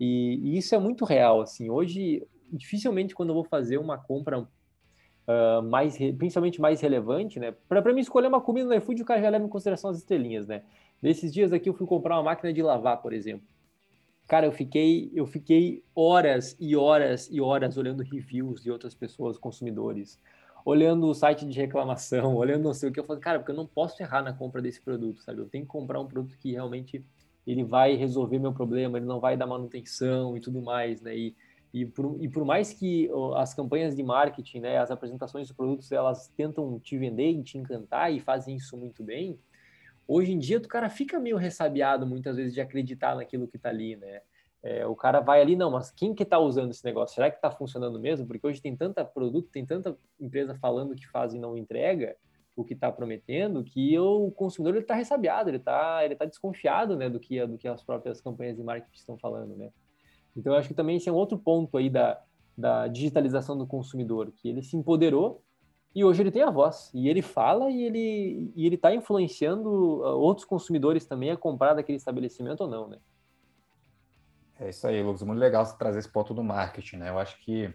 [0.00, 1.40] E, e, isso é muito real.
[1.40, 7.54] Assim, hoje, dificilmente quando eu vou fazer uma compra uh, mais, principalmente mais relevante, né?
[7.68, 10.48] Para mim escolher uma comida no iFood, o cara já leva em consideração as estrelinhas,
[10.48, 10.64] né?
[11.00, 13.46] Nesses dias aqui eu fui comprar uma máquina de lavar, por exemplo.
[14.26, 19.36] Cara, eu fiquei, eu fiquei horas e horas e horas olhando reviews de outras pessoas,
[19.36, 20.18] consumidores,
[20.64, 22.98] olhando o site de reclamação, olhando não sei o que.
[22.98, 25.40] Eu falei, cara, porque eu não posso errar na compra desse produto, sabe?
[25.40, 27.04] Eu tenho que comprar um produto que realmente
[27.46, 31.14] ele vai resolver meu problema, ele não vai dar manutenção e tudo mais, né?
[31.14, 31.36] E,
[31.74, 35.92] e, por, e por mais que as campanhas de marketing, né, as apresentações dos produtos,
[35.92, 39.38] elas tentam te vender e te encantar e fazem isso muito bem,
[40.06, 43.70] Hoje em dia, o cara fica meio ressabiado muitas vezes de acreditar naquilo que está
[43.70, 44.20] ali, né?
[44.62, 47.14] É, o cara vai ali, não, mas quem que está usando esse negócio?
[47.14, 48.26] Será que está funcionando mesmo?
[48.26, 52.16] Porque hoje tem tanta produto, tem tanta empresa falando que faz e não entrega
[52.56, 57.10] o que está prometendo, que o consumidor está ressabiado, ele está ele tá desconfiado né,
[57.10, 59.70] do, que, do que as próprias campanhas de marketing estão falando, né?
[60.36, 62.20] Então, eu acho que também esse é um outro ponto aí da,
[62.56, 65.42] da digitalização do consumidor, que ele se empoderou
[65.94, 70.02] e hoje ele tem a voz, e ele fala e ele e ele está influenciando
[70.04, 72.98] ah, outros consumidores também a comprar daquele estabelecimento ou não, né?
[74.58, 75.22] É isso aí, Lucas.
[75.22, 77.10] Muito legal você trazer esse ponto do marketing, né?
[77.10, 77.72] Eu acho que,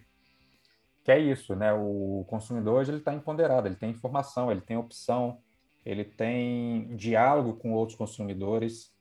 [1.03, 1.71] que é isso, né?
[1.73, 5.39] O consumidor hoje ele está empoderado, ele tem informação, ele tem opção,
[5.85, 8.93] ele tem diálogo com outros consumidores.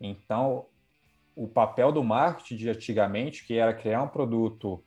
[0.00, 0.66] Então,
[1.34, 4.82] o papel do marketing de antigamente, que era criar um produto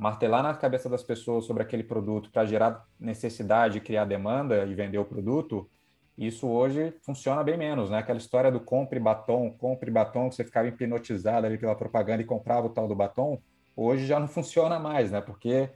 [0.00, 4.96] martelar na cabeça das pessoas sobre aquele produto para gerar necessidade, criar demanda e vender
[4.96, 5.70] o produto,
[6.16, 7.98] isso hoje funciona bem menos, né?
[7.98, 12.24] Aquela história do compre batom, compre batom, que você ficava hipnotizado ali pela propaganda e
[12.24, 13.42] comprava o tal do batom,
[13.76, 15.20] hoje já não funciona mais, né?
[15.20, 15.68] Porque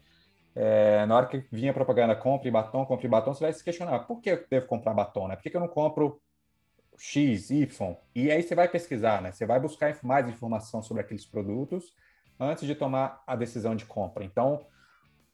[0.54, 4.06] é, na hora que vinha a propaganda compre batom, compre batom, você vai se questionar,
[4.06, 5.36] por que eu devo comprar batom, né?
[5.36, 6.18] Por que, que eu não compro
[6.98, 7.96] X, Y?
[8.14, 9.32] E aí você vai pesquisar, né?
[9.32, 11.92] Você vai buscar mais informação sobre aqueles produtos
[12.38, 14.24] antes de tomar a decisão de compra.
[14.24, 14.66] Então,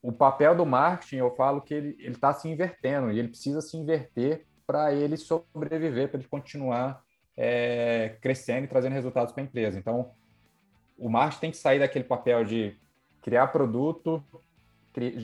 [0.03, 3.77] o papel do marketing, eu falo que ele está se invertendo e ele precisa se
[3.77, 7.03] inverter para ele sobreviver, para ele continuar
[7.37, 9.79] é, crescendo e trazendo resultados para a empresa.
[9.79, 10.13] Então,
[10.97, 12.79] o marketing tem que sair daquele papel de
[13.23, 14.23] criar produto,
[14.93, 15.17] cri,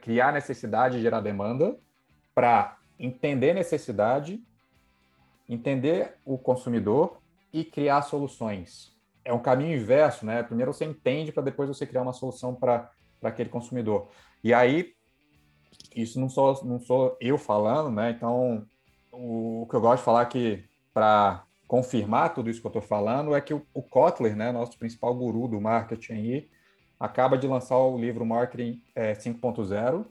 [0.00, 1.76] criar necessidade, gerar demanda,
[2.34, 4.42] para entender necessidade,
[5.48, 7.20] entender o consumidor
[7.52, 8.89] e criar soluções
[9.24, 10.42] é um caminho inverso, né?
[10.42, 12.90] Primeiro você entende para depois você criar uma solução para
[13.22, 14.08] aquele consumidor.
[14.42, 14.94] E aí,
[15.94, 18.10] isso não sou, não sou eu falando, né?
[18.10, 18.66] Então,
[19.12, 22.82] o, o que eu gosto de falar que para confirmar tudo isso que eu estou
[22.82, 26.50] falando é que o, o, Kotler, né, nosso principal guru do marketing aí,
[26.98, 30.04] acaba de lançar o livro Marketing é, 5.0,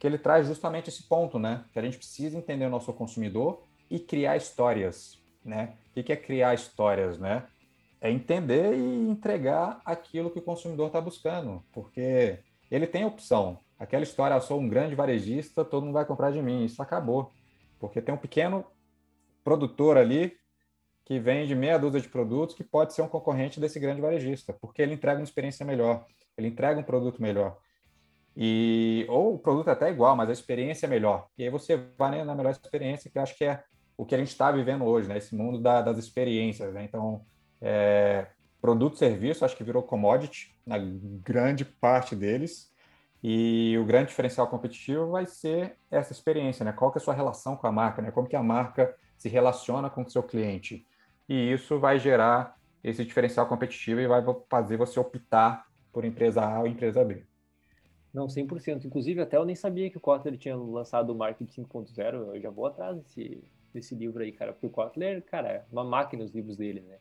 [0.00, 1.64] que ele traz justamente esse ponto, né?
[1.72, 5.74] Que a gente precisa entender o nosso consumidor e criar histórias, né?
[5.96, 7.46] O que é criar histórias, né?
[8.04, 12.38] É entender e entregar aquilo que o consumidor está buscando, porque
[12.70, 13.60] ele tem opção.
[13.78, 17.32] Aquela história, eu sou um grande varejista, todo mundo vai comprar de mim, isso acabou,
[17.80, 18.62] porque tem um pequeno
[19.42, 20.36] produtor ali
[21.02, 24.82] que vende meia dúzia de produtos que pode ser um concorrente desse grande varejista, porque
[24.82, 26.04] ele entrega uma experiência melhor,
[26.36, 27.56] ele entrega um produto melhor.
[28.36, 31.26] E, ou o produto é até igual, mas a experiência é melhor.
[31.38, 33.64] E aí você vai na melhor experiência, que eu acho que é
[33.96, 35.16] o que a gente está vivendo hoje, né?
[35.16, 36.84] Esse mundo da, das experiências, né?
[36.84, 37.24] Então,
[37.60, 38.26] é,
[38.60, 42.72] produto e serviço, acho que virou commodity na grande parte deles.
[43.22, 46.72] E o grande diferencial competitivo vai ser essa experiência, né?
[46.72, 48.10] Qual que é a sua relação com a marca, né?
[48.10, 50.86] Como que a marca se relaciona com o seu cliente.
[51.26, 56.60] E isso vai gerar esse diferencial competitivo e vai fazer você optar por empresa A
[56.60, 57.24] ou empresa B.
[58.12, 58.84] Não, 100%.
[58.84, 62.34] Inclusive, até eu nem sabia que o Kotler tinha lançado o Marketing 5.0.
[62.34, 64.52] Eu já vou atrás desse, desse livro aí, cara.
[64.52, 66.98] Porque o Kotler, cara, é uma máquina os livros dele, né?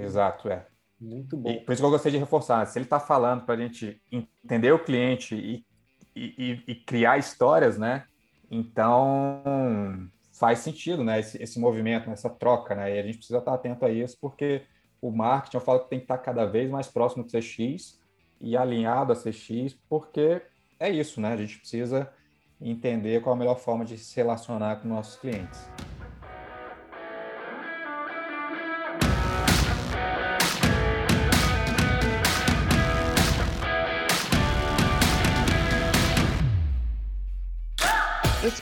[0.00, 0.66] Exato, é.
[1.00, 1.50] Muito bom.
[1.50, 2.64] E por isso que eu gostei de reforçar.
[2.66, 5.66] Se ele está falando para a gente entender o cliente e,
[6.14, 8.04] e, e, criar histórias, né?
[8.48, 11.18] Então, faz sentido, né?
[11.18, 12.94] Esse, esse movimento, essa troca, né?
[12.94, 14.62] E a gente precisa estar atento a isso, porque
[15.00, 18.00] o marketing, eu falo que tem que estar cada vez mais próximo do CX
[18.40, 20.40] e alinhado a CX, porque
[20.78, 21.32] é isso, né?
[21.32, 22.12] A gente precisa
[22.60, 25.68] entender qual a melhor forma de se relacionar com nossos clientes.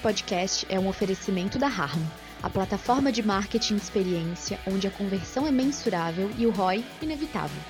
[0.01, 2.11] Podcast é um oferecimento da Harmo,
[2.43, 7.61] a plataforma de marketing experiência onde a conversão é mensurável e o ROI inevitável.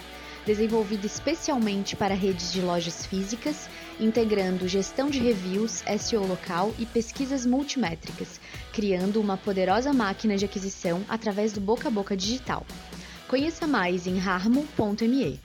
[0.46, 7.44] Desenvolvida especialmente para redes de lojas físicas, integrando gestão de reviews, SEO local e pesquisas
[7.44, 8.40] multimétricas,
[8.72, 12.64] criando uma poderosa máquina de aquisição através do boca a boca digital.
[13.26, 15.40] Conheça mais em harmo.me.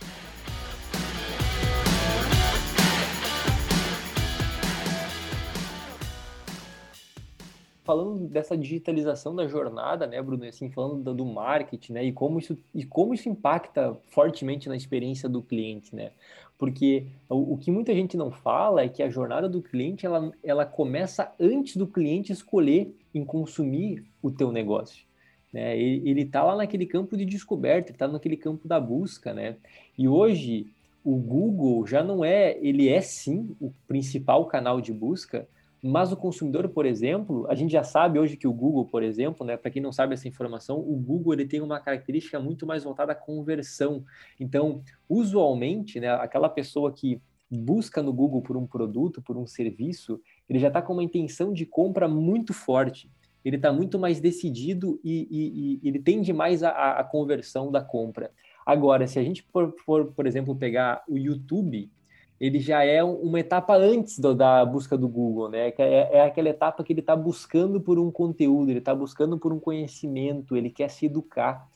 [7.85, 12.57] falando dessa digitalização da jornada, né, Bruno, assim, falando do, marketing, né, e como isso
[12.73, 16.11] e como isso impacta fortemente na experiência do cliente, né?
[16.57, 20.31] Porque o, o que muita gente não fala é que a jornada do cliente ela,
[20.43, 25.05] ela começa antes do cliente escolher em consumir o teu negócio.
[25.51, 25.77] Né?
[25.77, 29.57] Ele está lá naquele campo de descoberta, está naquele campo da busca, né?
[29.97, 30.67] E hoje
[31.03, 35.47] o Google já não é, ele é sim o principal canal de busca,
[35.87, 39.45] mas o consumidor, por exemplo, a gente já sabe hoje que o Google, por exemplo,
[39.45, 42.83] né, para quem não sabe essa informação, o Google ele tem uma característica muito mais
[42.83, 44.03] voltada à conversão.
[44.39, 47.21] Então, usualmente, né, aquela pessoa que
[47.51, 50.19] busca no Google por um produto, por um serviço,
[50.49, 53.07] ele já está com uma intenção de compra muito forte.
[53.43, 58.31] Ele está muito mais decidido e, e, e ele tende mais à, conversão da compra.
[58.65, 61.91] Agora, se a gente for, for, por exemplo, pegar o YouTube,
[62.39, 65.69] ele já é uma etapa antes do, da busca do Google, né?
[65.77, 69.53] É, é aquela etapa que ele está buscando por um conteúdo, ele está buscando por
[69.53, 71.67] um conhecimento, ele quer se educar.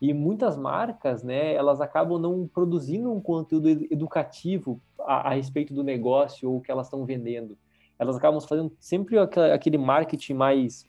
[0.00, 5.82] E muitas marcas, né, elas acabam não produzindo um conteúdo educativo a, a respeito do
[5.82, 7.58] negócio ou o que elas estão vendendo.
[7.98, 10.87] Elas acabam fazendo sempre aquele marketing mais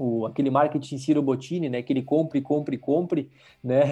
[0.00, 1.82] o, aquele marketing Ciro Bottini, né?
[1.82, 3.30] Que ele compre, compre, compre,
[3.62, 3.82] né?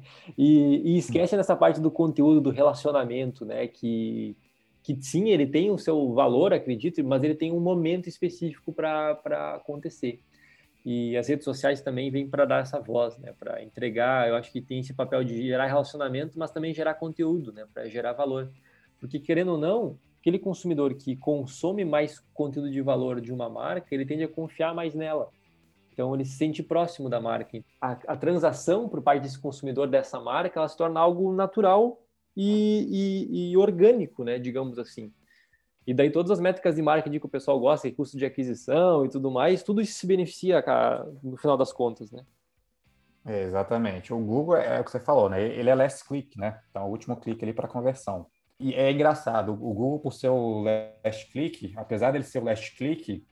[0.36, 3.66] e, e esquece nessa parte do conteúdo, do relacionamento, né?
[3.66, 4.34] Que,
[4.82, 9.56] que sim, ele tem o seu valor, acredito, mas ele tem um momento específico para
[9.56, 10.20] acontecer.
[10.86, 13.34] E as redes sociais também vêm para dar essa voz, né?
[13.38, 17.52] Para entregar, eu acho que tem esse papel de gerar relacionamento, mas também gerar conteúdo,
[17.52, 17.66] né?
[17.74, 18.50] Para gerar valor.
[18.98, 23.94] Porque, querendo ou não, aquele consumidor que consome mais conteúdo de valor de uma marca,
[23.94, 25.28] ele tende a confiar mais nela.
[25.98, 27.58] Então ele se sente próximo da marca.
[27.80, 32.00] A, a transação por parte desse consumidor dessa marca, ela se torna algo natural
[32.36, 35.12] e, e, e, orgânico, né, digamos assim.
[35.84, 39.08] E daí todas as métricas de marketing que o pessoal gosta, custo de aquisição e
[39.08, 40.64] tudo mais, tudo isso se beneficia
[41.20, 42.24] no final das contas, né?
[43.26, 44.14] É, exatamente.
[44.14, 45.42] O Google é, é o que você falou, né?
[45.42, 46.60] Ele é last click, né?
[46.70, 48.26] Então, o último clique ali para conversão.
[48.60, 52.76] E é engraçado, o Google, por ser o last click, apesar dele ser o last
[52.76, 53.26] click,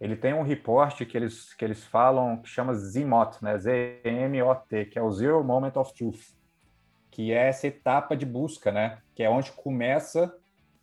[0.00, 3.58] ele tem um report que eles, que eles falam que chama ZMOT, né?
[3.58, 6.20] Z-M-O-T, que é o Zero Moment of Truth,
[7.10, 8.98] que é essa etapa de busca, né?
[9.14, 10.34] Que é onde começa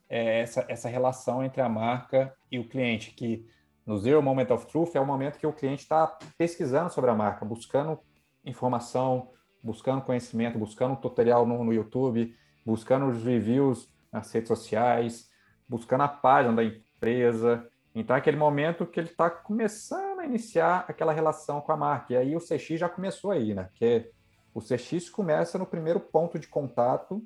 [0.08, 3.44] é, essa, essa relação entre a marca e o cliente, que
[3.84, 6.06] no Zero Moment of Truth é o momento que o cliente está
[6.38, 8.00] pesquisando sobre a marca, buscando
[8.46, 9.32] informação,
[9.64, 15.28] buscando conhecimento, buscando tutorial no, no YouTube, buscando os reviews nas redes sociais,
[15.68, 17.68] buscando a página da empresa,
[18.00, 22.14] então, é aquele momento que ele está começando a iniciar aquela relação com a marca.
[22.14, 23.64] E aí o CX já começou aí, né?
[23.64, 24.12] Porque
[24.54, 27.26] o CX começa no primeiro ponto de contato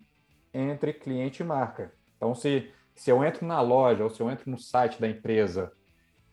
[0.53, 1.93] entre cliente e marca.
[2.15, 5.71] Então, se, se eu entro na loja ou se eu entro no site da empresa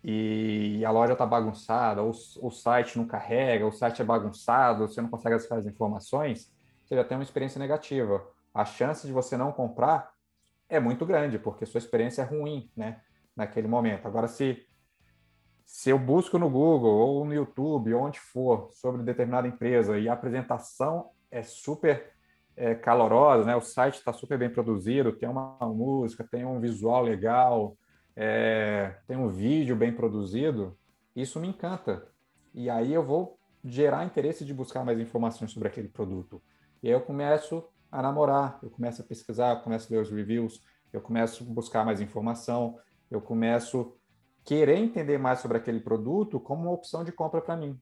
[0.04, 5.00] e, a loja está bagunçada, ou o site não carrega, o site é bagunçado, você
[5.00, 6.52] não consegue acessar as informações,
[6.84, 8.24] você já tem uma experiência negativa.
[8.54, 10.12] A chance de você não comprar
[10.68, 13.00] é muito grande, porque sua experiência é ruim, né?
[13.38, 14.04] Naquele momento.
[14.04, 14.66] Agora, se,
[15.64, 20.12] se eu busco no Google ou no YouTube, onde for, sobre determinada empresa e a
[20.12, 22.12] apresentação é super
[22.56, 23.54] é, calorosa, né?
[23.54, 27.76] O site está super bem produzido, tem uma música, tem um visual legal,
[28.16, 30.76] é, tem um vídeo bem produzido,
[31.14, 32.08] isso me encanta.
[32.52, 36.42] E aí eu vou gerar interesse de buscar mais informações sobre aquele produto.
[36.82, 40.10] E aí eu começo a namorar, eu começo a pesquisar, eu começo a ler os
[40.10, 40.60] reviews,
[40.92, 42.76] eu começo a buscar mais informação,
[43.10, 43.96] eu começo
[44.44, 47.78] querer entender mais sobre aquele produto como uma opção de compra para mim.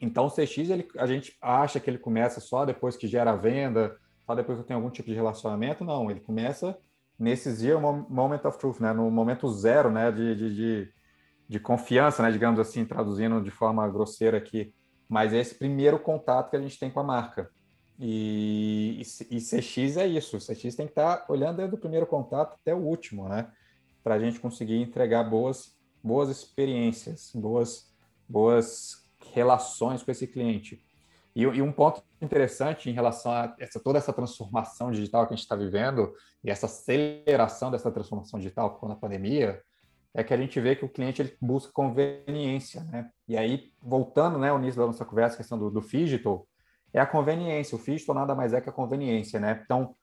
[0.00, 3.36] Então o CX ele, a gente acha que ele começa só depois que gera a
[3.36, 6.78] venda, só depois que eu tenho algum tipo de relacionamento, não, ele começa
[7.18, 8.92] nesse zero moment of truth, né?
[8.92, 10.10] no momento zero né?
[10.10, 10.92] de, de, de,
[11.48, 12.30] de confiança, né?
[12.30, 14.74] digamos assim, traduzindo de forma grosseira aqui,
[15.08, 17.50] mas é esse primeiro contato que a gente tem com a marca.
[17.98, 21.78] E, e, e CX é isso, o CX tem que estar tá olhando desde o
[21.78, 23.50] primeiro contato até o último, né?
[24.04, 27.92] Para a gente conseguir entregar boas, boas experiências, boas,
[28.28, 30.84] boas relações com esse cliente.
[31.34, 35.36] E, e, um ponto interessante em relação a essa, toda essa transformação digital que a
[35.36, 36.12] gente está vivendo
[36.44, 39.60] e essa aceleração dessa transformação digital com a pandemia
[40.14, 43.10] é que a gente vê que o cliente ele busca conveniência, né?
[43.26, 46.46] E aí, voltando né, ao início da nossa conversa, a questão do, do digital,
[46.92, 47.76] é a conveniência.
[47.76, 49.60] O digital nada mais é que a conveniência, né?
[49.64, 49.96] Então,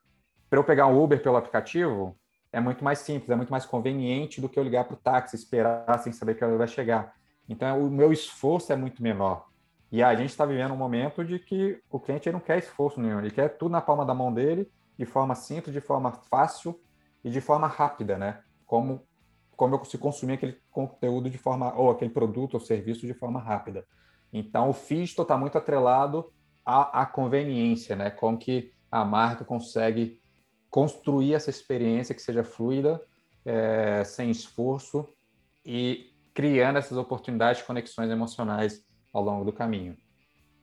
[0.50, 2.20] para eu pegar um Uber pelo aplicativo,
[2.52, 5.36] é muito mais simples, é muito mais conveniente do que eu ligar para o táxi,
[5.36, 7.14] esperar sem saber que ele vai chegar.
[7.48, 9.48] Então, o meu esforço é muito menor.
[9.92, 13.20] E a gente está vivendo um momento de que o cliente não quer esforço nenhum,
[13.20, 16.80] ele quer tudo na palma da mão dele, de forma simples, de forma fácil
[17.24, 18.42] e de forma rápida, né?
[18.66, 19.06] Como,
[19.56, 23.40] como eu consigo consumir aquele conteúdo de forma, ou aquele produto ou serviço de forma
[23.40, 23.86] rápida.
[24.32, 26.32] Então, o Fisto está muito atrelado
[26.66, 28.10] à, à conveniência, né?
[28.10, 30.21] Como que a marca consegue
[30.72, 33.00] construir essa experiência que seja fluida,
[33.46, 35.08] é, sem esforço
[35.66, 39.98] e criando essas oportunidades de conexões emocionais ao longo do caminho.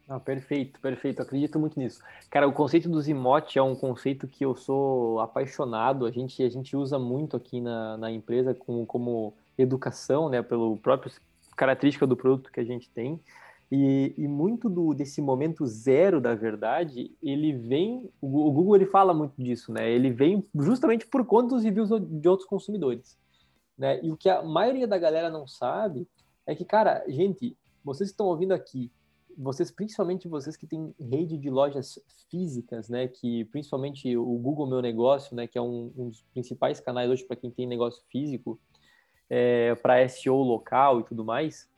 [0.09, 1.21] Ah, perfeito, perfeito.
[1.21, 2.01] Acredito muito nisso.
[2.31, 6.07] Cara, o conceito dos emotes é um conceito que eu sou apaixonado.
[6.07, 10.41] A gente, a gente usa muito aqui na, na empresa como, como educação, né?
[10.41, 11.13] Pelo próprio
[11.55, 13.21] característica do produto que a gente tem.
[13.71, 18.11] E, e, muito do, desse momento zero da verdade, ele vem.
[18.21, 19.91] O Google ele fala muito disso, né?
[19.91, 23.19] Ele vem justamente por conta dos reviews de outros consumidores.
[23.77, 24.01] Né?
[24.03, 26.09] E o que a maioria da galera não sabe
[26.47, 28.91] é que, cara, gente, vocês estão ouvindo aqui,
[29.37, 34.83] vocês, principalmente vocês que têm rede de lojas físicas, né, que principalmente o Google Meu
[34.83, 38.59] Negócio, né, que é um, um dos principais canais hoje para quem tem negócio físico,
[39.31, 41.69] é, para SEO local e tudo mais.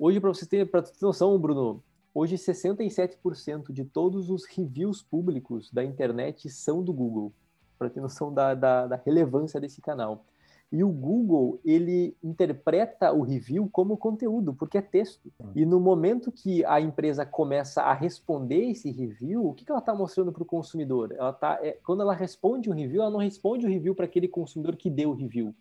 [0.00, 1.82] Hoje, para vocês terem para ter noção, Bruno,
[2.14, 7.32] hoje 67% de todos os reviews públicos da internet são do Google,
[7.76, 10.24] para ter noção da, da, da relevância desse canal.
[10.70, 15.32] E o Google, ele interpreta o review como conteúdo, porque é texto.
[15.56, 19.80] E no momento que a empresa começa a responder esse review, o que, que ela
[19.80, 21.10] está mostrando para o consumidor?
[21.10, 24.28] Ela tá, é, quando ela responde um review, ela não responde o review para aquele
[24.28, 25.52] consumidor que deu o review.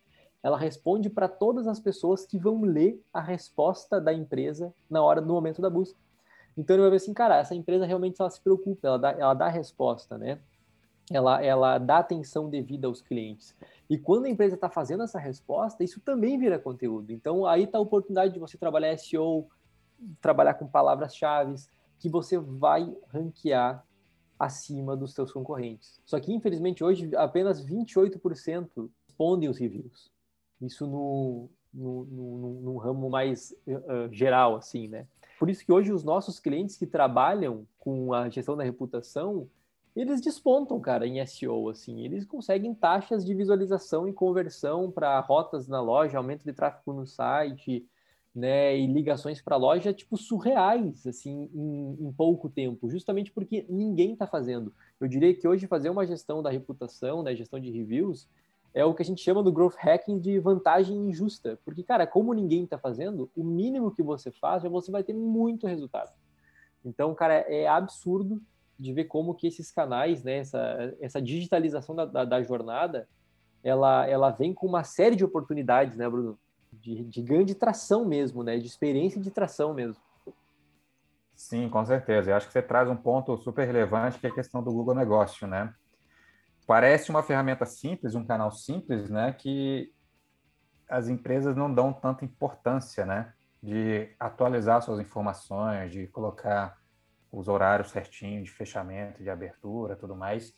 [0.47, 5.21] Ela responde para todas as pessoas que vão ler a resposta da empresa na hora
[5.21, 5.99] do momento da busca.
[6.57, 9.33] Então ele vai ver assim, cara, essa empresa realmente ela se preocupa, ela dá, ela
[9.33, 10.39] dá resposta, né?
[11.11, 13.53] Ela, ela dá atenção devida aos clientes.
[13.89, 17.11] E quando a empresa está fazendo essa resposta, isso também vira conteúdo.
[17.11, 19.49] Então, aí está a oportunidade de você trabalhar SEO,
[20.21, 21.55] trabalhar com palavras-chave,
[21.99, 23.85] que você vai ranquear
[24.39, 25.99] acima dos seus concorrentes.
[26.05, 30.15] Só que, infelizmente, hoje apenas 28% respondem os reviews.
[30.61, 35.05] Isso no, no, no, no ramo mais uh, geral, assim, né?
[35.39, 39.47] Por isso que hoje os nossos clientes que trabalham com a gestão da reputação,
[39.95, 45.67] eles despontam, cara, em SEO, assim, eles conseguem taxas de visualização e conversão para rotas
[45.67, 47.87] na loja, aumento de tráfego no site,
[48.33, 54.13] né, e ligações para loja, tipo, surreais, assim, em, em, pouco tempo, justamente porque ninguém
[54.13, 54.71] está fazendo.
[54.99, 58.29] Eu diria que hoje fazer uma gestão da reputação, né, gestão de reviews,
[58.77, 62.31] é o que a gente chama do growth hacking de vantagem injusta, porque, cara, como
[62.31, 66.13] ninguém está fazendo, o mínimo que você faz, você vai ter muito resultado.
[66.85, 68.39] Então, cara, é absurdo
[68.77, 73.09] de ver como que esses canais, né, essa, essa digitalização da, da, da, jornada,
[73.63, 76.37] ela, ela vem com uma série de oportunidades, né, Bruno?
[76.71, 78.59] De, de ganho de tração mesmo, né?
[78.59, 80.03] De experiência de tração mesmo.
[81.33, 82.29] Sim, com certeza.
[82.29, 84.93] Eu acho que você traz um ponto super relevante que é a questão do Google
[84.93, 85.73] Negócio, né?
[86.67, 89.31] Parece uma ferramenta simples, um canal simples, né?
[89.31, 89.89] Que
[90.89, 93.33] as empresas não dão tanta importância, né?
[93.63, 96.77] De atualizar suas informações, de colocar
[97.31, 100.53] os horários certinhos de fechamento, de abertura, tudo mais.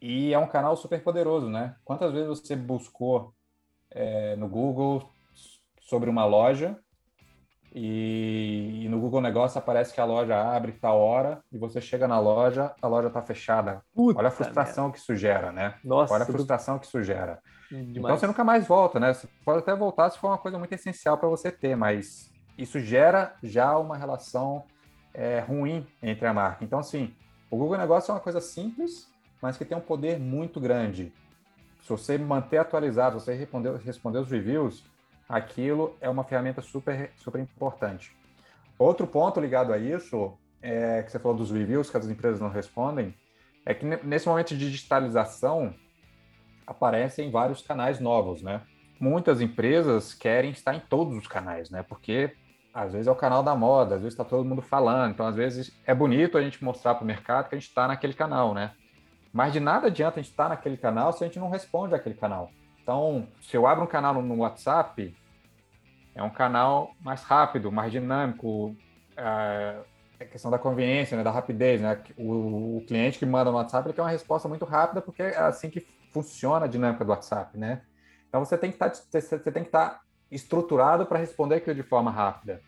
[0.00, 1.76] E é um canal super poderoso, né?
[1.84, 3.32] Quantas vezes você buscou
[3.92, 5.08] é, no Google
[5.80, 6.76] sobre uma loja
[7.80, 12.08] e, e, no Google Negócio aparece que a loja abre tal hora e você chega
[12.08, 13.82] na loja, a loja está fechada.
[13.94, 14.92] Puta Olha a frustração minha.
[14.94, 15.74] que isso gera, né?
[15.84, 16.80] Nossa, Olha a frustração do...
[16.80, 17.40] que isso gera.
[17.70, 17.96] Demais.
[17.96, 19.14] Então você nunca mais volta, né?
[19.14, 22.80] Você pode até voltar se for uma coisa muito essencial para você ter, mas isso
[22.80, 24.64] gera já uma relação
[25.14, 26.64] é, ruim entre a marca.
[26.64, 27.14] Então, assim,
[27.48, 29.08] o Google Negócio é uma coisa simples,
[29.40, 31.12] mas que tem um poder muito grande.
[31.82, 34.84] Se você manter atualizado, você responder, responder os reviews,
[35.28, 38.16] aquilo é uma ferramenta super, super importante.
[38.78, 42.48] Outro ponto ligado a isso, é, que você falou dos reviews que as empresas não
[42.48, 43.14] respondem,
[43.66, 45.74] é que nesse momento de digitalização
[46.66, 48.62] aparecem vários canais novos, né?
[49.00, 51.82] Muitas empresas querem estar em todos os canais, né?
[51.82, 52.32] Porque
[52.72, 55.34] às vezes é o canal da moda, às vezes está todo mundo falando, então às
[55.34, 58.54] vezes é bonito a gente mostrar para o mercado que a gente está naquele canal,
[58.54, 58.72] né?
[59.32, 61.94] Mas de nada adianta a gente estar tá naquele canal se a gente não responde
[61.94, 62.50] àquele canal.
[62.88, 65.14] Então, se eu abro um canal no WhatsApp,
[66.14, 68.74] é um canal mais rápido, mais dinâmico,
[69.14, 69.78] é
[70.18, 72.02] a questão da conveniência, né, da rapidez, né?
[72.16, 75.36] O, o, cliente que manda no WhatsApp ele quer uma resposta muito rápida porque é
[75.36, 77.82] assim que funciona a dinâmica do WhatsApp, né?
[78.26, 82.62] Então você tem que estar tá, você tá estruturado para responder aquilo de forma rápida.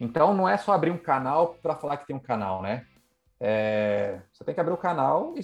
[0.00, 2.86] Então não é só abrir um canal para falar que tem um canal, né?
[3.38, 5.42] É, você tem que abrir o canal e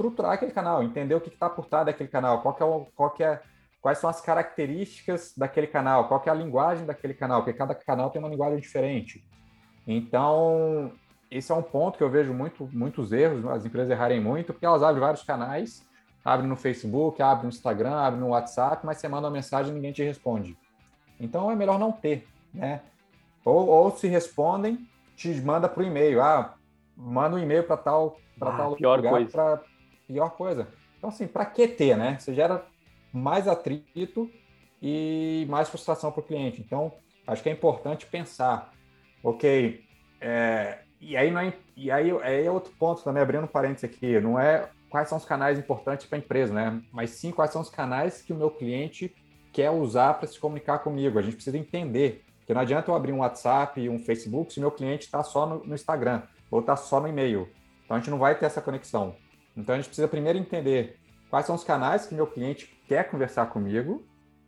[0.00, 2.86] estruturar aquele canal, entender o que está por trás daquele canal, qual que é o,
[2.96, 3.40] qual que é,
[3.80, 7.74] quais são as características daquele canal, qual que é a linguagem daquele canal, porque cada
[7.74, 9.24] canal tem uma linguagem diferente.
[9.86, 10.92] Então,
[11.30, 14.66] esse é um ponto que eu vejo muito, muitos erros, as empresas errarem muito, porque
[14.66, 15.86] elas abrem vários canais,
[16.24, 19.74] abrem no Facebook, abrem no Instagram, abrem no WhatsApp, mas você manda uma mensagem e
[19.74, 20.56] ninguém te responde.
[21.18, 22.80] Então, é melhor não ter, né?
[23.44, 24.86] Ou, ou se respondem,
[25.16, 26.54] te manda por e-mail, ah,
[26.96, 29.26] manda um e-mail para tal, para ah, tal pior lugar.
[29.26, 29.62] Pra,
[30.12, 30.68] pior coisa.
[30.98, 32.18] Então, assim, para que ter, né?
[32.18, 32.64] Você gera
[33.12, 34.30] mais atrito
[34.82, 36.60] e mais frustração para o cliente.
[36.60, 36.92] Então,
[37.26, 38.72] acho que é importante pensar,
[39.22, 39.84] ok,
[40.20, 43.84] é, e aí não é, e aí, aí é outro ponto também, abrindo um parênteses
[43.84, 46.82] aqui, não é quais são os canais importantes para a empresa, né?
[46.92, 49.14] Mas sim quais são os canais que o meu cliente
[49.52, 51.18] quer usar para se comunicar comigo.
[51.18, 54.60] A gente precisa entender que não adianta eu abrir um WhatsApp e um Facebook se
[54.60, 57.48] meu cliente está só no, no Instagram ou está só no e-mail.
[57.84, 59.14] Então a gente não vai ter essa conexão.
[59.56, 60.98] Então a gente precisa primeiro entender
[61.28, 64.04] quais são os canais que meu cliente quer conversar comigo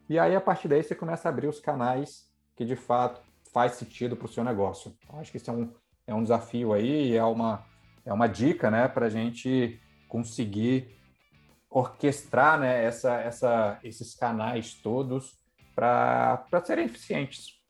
[0.08, 3.22] e aí a partir daí você começa a abrir os canais que de fato
[3.52, 4.96] faz sentido para o seu negócio.
[5.04, 5.72] Então, acho que isso é um,
[6.06, 7.64] é um desafio aí, é uma,
[8.04, 10.96] é uma dica né, para a gente conseguir
[11.70, 15.38] orquestrar né, essa, essa, esses canais todos
[15.74, 17.60] para serem eficientes.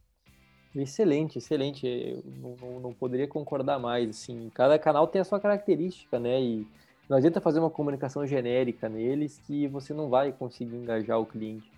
[0.75, 1.87] Excelente, excelente.
[1.87, 4.09] Eu não, não, poderia concordar mais.
[4.09, 6.41] Assim, cada canal tem a sua característica, né?
[6.41, 6.67] E
[7.13, 11.71] não adianta fazer uma comunicação genérica neles que você não vai conseguir engajar o cliente.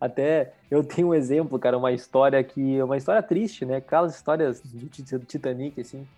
[0.00, 3.76] Até eu tenho um exemplo, cara, uma história que uma história triste, né?
[3.76, 4.88] Aquelas histórias do
[5.26, 6.08] Titanic, assim,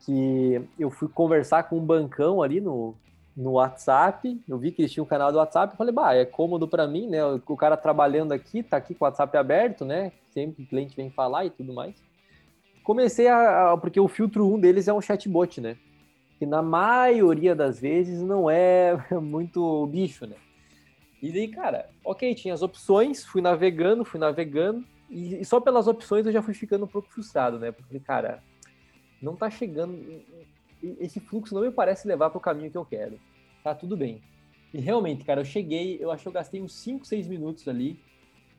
[0.00, 2.94] que eu fui conversar com um bancão ali no,
[3.36, 6.24] no WhatsApp, eu vi que eles tinham um canal do WhatsApp, eu falei, bah, é
[6.24, 7.22] cômodo para mim, né?
[7.22, 10.10] O cara trabalhando aqui, tá aqui com o WhatsApp aberto, né?
[10.30, 11.94] Sempre o cliente vem falar e tudo mais.
[12.82, 15.76] Comecei a, a porque o filtro 1 deles é um chatbot, né?
[16.38, 20.36] Que na maioria das vezes não é muito bicho, né?
[21.22, 26.26] E daí, cara, ok, tinha as opções, fui navegando, fui navegando, e, só pelas opções
[26.26, 27.72] eu já fui ficando um pouco frustrado, né?
[27.72, 28.42] Porque, cara,
[29.20, 29.96] não tá chegando
[31.00, 33.18] esse fluxo não me parece levar para o caminho que eu quero.
[33.62, 34.22] Tá tudo bem.
[34.72, 37.98] E realmente, cara, eu cheguei, eu acho que eu gastei uns 5, 6 minutos ali,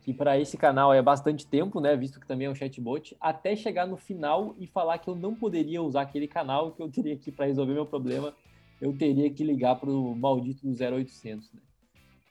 [0.08, 3.58] que para esse canal é bastante tempo, né, visto que também é um chatbot, até
[3.58, 7.18] chegar no final e falar que eu não poderia usar aquele canal, que eu teria
[7.18, 8.34] que, para resolver meu problema,
[8.80, 11.60] eu teria que ligar para o maldito do 0800, né?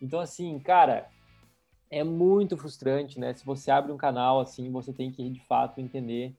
[0.01, 1.11] Então, assim, cara,
[1.91, 3.35] é muito frustrante, né?
[3.35, 6.35] Se você abre um canal assim, você tem que, de fato, entender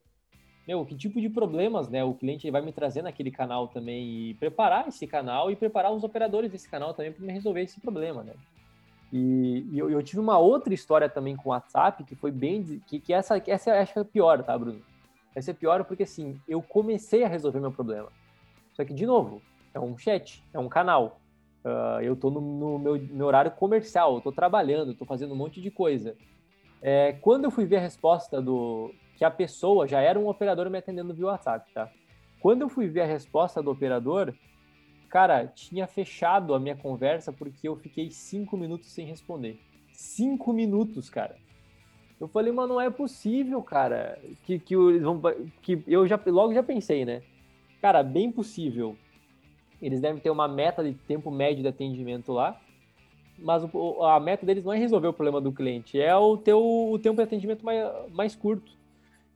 [0.68, 4.34] meu, que tipo de problemas, né, o cliente vai me trazer naquele canal também e
[4.34, 8.24] preparar esse canal e preparar os operadores desse canal também para me resolver esse problema,
[8.24, 8.34] né?
[9.12, 12.82] E, e eu, eu, tive uma outra história também com o WhatsApp que foi bem,
[12.88, 14.82] que, que essa, essa acho que é pior, tá, Bruno?
[15.34, 18.10] Essa é pior porque assim, eu comecei a resolver meu problema.
[18.74, 19.42] Só que de novo,
[19.74, 21.20] é um chat, é um canal.
[21.64, 25.38] Uh, eu estou no, no meu, meu, horário comercial, eu tô trabalhando, estou fazendo um
[25.38, 26.16] monte de coisa.
[26.82, 30.70] É, quando eu fui ver a resposta do, que a pessoa já era um operador
[30.70, 31.90] me atendendo via WhatsApp, tá?
[32.40, 34.34] Quando eu fui ver a resposta do operador,
[35.18, 39.60] cara, tinha fechado a minha conversa porque eu fiquei cinco minutos sem responder.
[39.92, 41.42] cinco minutos, cara.
[42.20, 45.22] Eu falei, mas não é possível, cara, que, que vão.
[45.62, 47.24] Que eu já logo já pensei, né?
[47.82, 48.98] Cara, bem possível.
[49.82, 52.62] Eles devem ter uma meta de tempo médio de atendimento lá,
[53.38, 56.60] mas o, a meta deles não é resolver o problema do cliente, é o teu
[56.92, 58.72] o tempo de atendimento mais, mais curto.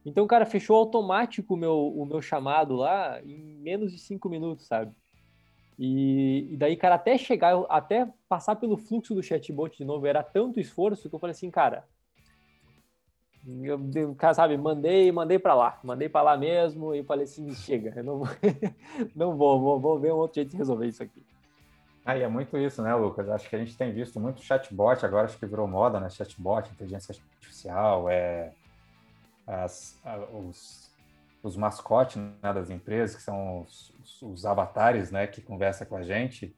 [0.05, 4.67] Então, cara, fechou automático o meu, o meu chamado lá em menos de cinco minutos,
[4.67, 4.95] sabe?
[5.83, 10.21] E, e, daí, cara, até chegar, até passar pelo fluxo do chatbot de novo, era
[10.21, 11.83] tanto esforço que eu falei assim, cara,
[13.63, 17.93] eu, cara, sabe, mandei, mandei para lá, mandei para lá mesmo e falei assim, chega,
[17.95, 18.21] eu não,
[19.15, 21.25] não vou, vou, vou ver um outro jeito de resolver isso aqui.
[22.05, 23.27] E é muito isso, né, Lucas?
[23.27, 26.11] Acho que a gente tem visto muito chatbot, agora acho que virou moda, né?
[26.11, 28.51] Chatbot, inteligência artificial, é,
[29.47, 29.99] as,
[30.31, 30.90] os,
[31.43, 36.03] os mascotes né, das empresas, que são os, os, avatares né, que conversam com a
[36.03, 36.55] gente.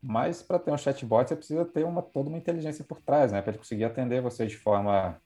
[0.00, 3.42] Mas para ter um chatbot, você precisa ter uma, toda uma inteligência por trás, né?
[3.42, 5.20] Para ele conseguir atender você de forma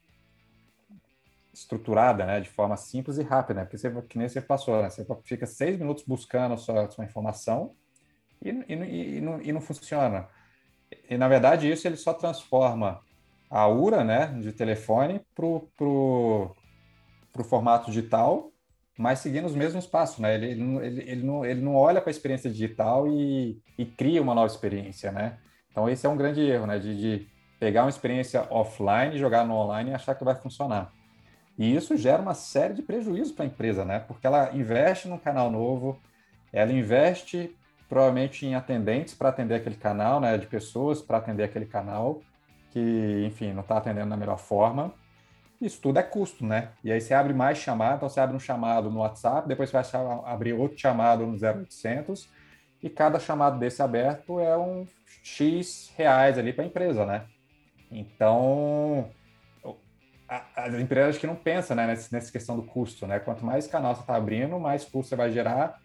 [1.53, 2.41] estruturada, né?
[2.41, 3.67] De forma simples e rápida, né?
[3.67, 4.89] Porque você, que nem você passou, né?
[4.89, 7.75] Você fica seis minutos buscando a sua, a sua informação
[8.43, 10.27] e, e, e, e, não, e não funciona.
[11.11, 13.01] E, na verdade, isso ele só transforma
[13.51, 16.55] a URA, né, de telefone, para o
[17.33, 18.52] para o formato digital,
[18.99, 20.35] mas seguindo os mesmos passos, né?
[20.35, 24.21] Ele, ele, ele, ele não, ele não olha para a experiência digital e, e cria
[24.21, 25.39] uma nova experiência, né?
[25.71, 26.79] Então esse é um grande erro, né?
[26.79, 27.29] De, de
[27.59, 30.93] pegar uma experiência offline, jogar no online e achar que vai funcionar.
[31.59, 34.01] E isso gera uma série de prejuízos para a empresa, né?
[34.01, 35.99] Porque ela investe num canal novo,
[36.53, 37.57] ela investe
[37.89, 40.37] provavelmente em atendentes para atender aquele canal, né?
[40.39, 42.23] De pessoas para atender aquele canal
[42.71, 44.93] que, enfim, não está atendendo da melhor forma.
[45.63, 46.71] Isso tudo é custo, né?
[46.83, 49.97] E aí você abre mais chamado, então você abre um chamado no WhatsApp, depois você
[49.97, 52.29] vai abrir outro chamado no 0800,
[52.83, 54.85] e cada chamado desse aberto é um
[55.23, 57.27] X reais ali para a empresa, né?
[57.93, 59.09] Então,
[60.57, 63.21] as empresas que não pensam né, nessa, nessa questão do custo, né?
[63.21, 65.81] Quanto mais canal você está abrindo, mais custo você vai gerar,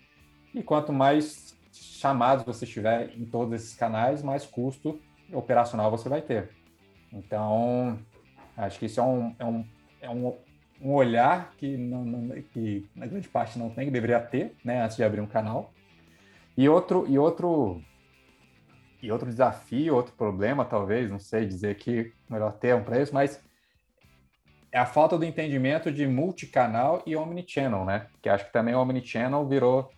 [0.56, 5.00] e quanto mais chamados você tiver em todos esses canais, mais custo
[5.32, 6.50] operacional você vai ter.
[7.14, 8.00] Então,
[8.58, 9.66] Acho que isso é um, é um,
[10.02, 10.36] é um,
[10.82, 14.84] um olhar que, não, não, que na grande parte não tem, que deveria ter, né,
[14.84, 15.72] antes de abrir um canal.
[16.58, 17.82] E outro, e outro,
[19.02, 23.40] e outro desafio, outro problema, talvez, não sei dizer aqui melhor termo para isso, mas
[24.72, 28.08] é a falta do entendimento de multicanal e omnichannel, né?
[28.22, 29.90] Que acho que também o omnichannel virou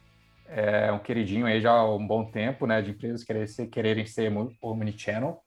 [0.47, 2.82] é, um queridinho aí já há um bom tempo, né?
[2.82, 4.32] De empresas quererem ser, quererem ser
[4.62, 5.41] omnichannel.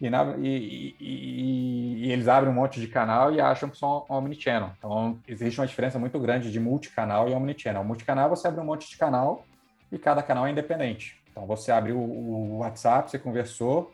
[0.00, 4.06] E, na, e, e, e, eles abrem um monte de canal e acham que são
[4.08, 4.70] omnichannel.
[4.78, 7.84] Então, existe uma diferença muito grande de multicanal e omnichannel.
[7.84, 9.44] Multicanal, você abre um monte de canal
[9.92, 11.20] e cada canal é independente.
[11.30, 13.92] Então, você abre o, o WhatsApp, você conversou,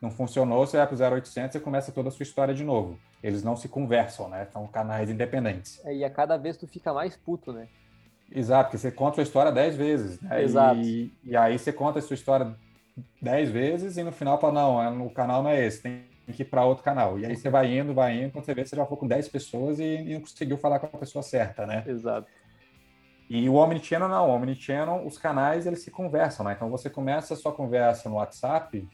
[0.00, 2.96] não funcionou, você vai para o 0800 e começa toda a sua história de novo.
[3.20, 4.46] Eles não se conversam, né?
[4.52, 5.84] São canais independentes.
[5.84, 7.66] É, e a cada vez tu fica mais puto, né?
[8.30, 10.20] Exato, porque você conta a sua história dez vezes.
[10.20, 10.42] Né?
[10.42, 10.80] Exato.
[10.80, 12.54] E, e aí você conta a sua história
[13.20, 16.42] 10 vezes e no final fala, não, é, o canal não é esse, tem que
[16.42, 17.18] ir para outro canal.
[17.18, 19.28] E aí você vai indo, vai indo, quando você vê, você já foi com 10
[19.28, 21.84] pessoas e, e não conseguiu falar com a pessoa certa, né?
[21.86, 22.26] Exato.
[23.30, 26.54] E o Omnichannel não, o Omnichannel, os canais, eles se conversam, né?
[26.56, 28.88] Então você começa a sua conversa no WhatsApp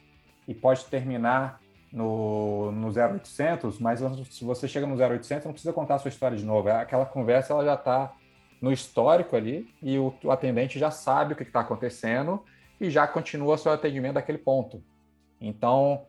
[0.46, 1.60] e pode terminar
[1.92, 4.00] no, no 0800, mas
[4.30, 6.68] se você chega no 0800, não precisa contar a sua história de novo.
[6.68, 8.12] Aquela conversa, ela já está
[8.60, 12.42] no histórico ali e o, o atendente já sabe o que está acontecendo
[12.80, 14.82] e já continua seu atendimento daquele ponto.
[15.40, 16.06] Então,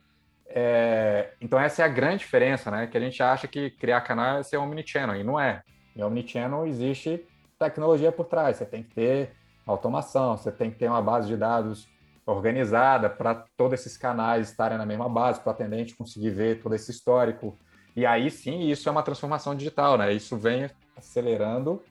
[0.48, 2.88] é, então essa é a grande diferença, né?
[2.88, 5.62] Que a gente acha que criar canal é ser omnichannel, e não é.
[5.96, 7.26] Em omnichannel existe
[7.58, 9.32] tecnologia por trás, você tem que ter
[9.66, 11.88] automação, você tem que ter uma base de dados
[12.26, 16.74] organizada para todos esses canais estarem na mesma base, para o atendente conseguir ver todo
[16.74, 17.58] esse histórico.
[17.96, 20.12] E aí sim, isso é uma transformação digital, né?
[20.12, 21.82] Isso vem acelerando,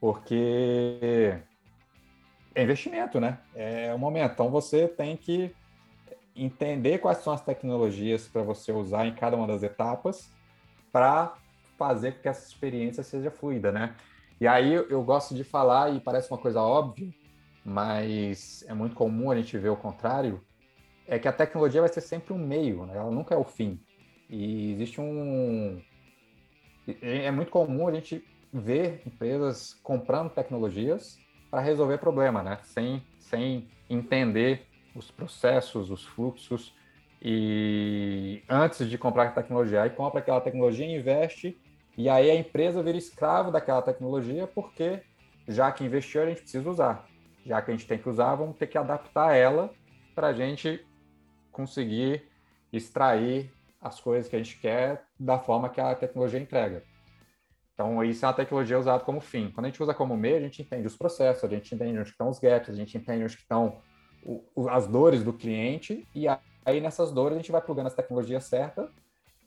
[0.00, 1.38] porque
[2.54, 3.38] é investimento, né?
[3.54, 4.32] É o momento.
[4.32, 5.54] Então você tem que
[6.34, 10.32] entender quais são as tecnologias para você usar em cada uma das etapas
[10.92, 11.34] para
[11.76, 13.94] fazer com que essa experiência seja fluida, né?
[14.40, 17.12] E aí eu gosto de falar, e parece uma coisa óbvia,
[17.64, 20.42] mas é muito comum a gente ver o contrário,
[21.06, 22.96] é que a tecnologia vai ser sempre um meio, né?
[22.96, 23.78] ela nunca é o fim.
[24.30, 25.82] E existe um...
[27.02, 31.18] É muito comum a gente ver empresas comprando tecnologias
[31.50, 32.58] para resolver problema, né?
[32.62, 36.74] Sem, sem entender os processos, os fluxos
[37.22, 41.58] e antes de comprar a tecnologia, aí compra aquela tecnologia, investe
[41.96, 45.02] e aí a empresa vira escravo daquela tecnologia porque
[45.46, 47.06] já que investiu a gente precisa usar,
[47.44, 49.70] já que a gente tem que usar, vamos ter que adaptar ela
[50.14, 50.84] para a gente
[51.50, 52.22] conseguir
[52.72, 56.84] extrair as coisas que a gente quer da forma que a tecnologia entrega.
[57.80, 59.50] Então, isso é uma tecnologia usada como fim.
[59.50, 62.10] Quando a gente usa como meio, a gente entende os processos, a gente entende onde
[62.10, 63.78] estão os gaps, a gente entende onde estão
[64.68, 68.90] as dores do cliente, e aí nessas dores a gente vai plugando as tecnologias certas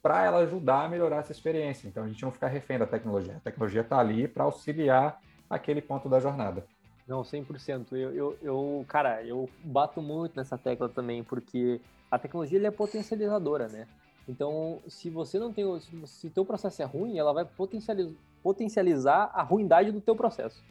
[0.02, 1.88] para ela ajudar a melhorar essa experiência.
[1.88, 3.38] Então, a gente não fica refém da tecnologia.
[3.38, 6.66] A tecnologia está ali para auxiliar aquele ponto da jornada.
[7.08, 7.92] Não, 100%.
[7.92, 11.80] Eu, eu, eu, cara, eu bato muito nessa tecla também, porque
[12.10, 13.88] a tecnologia é potencializadora, né?
[14.28, 15.66] Então, se você não tem,
[16.06, 20.64] se teu processo é ruim, ela vai potencializar, potencializar a ruindade do teu processo.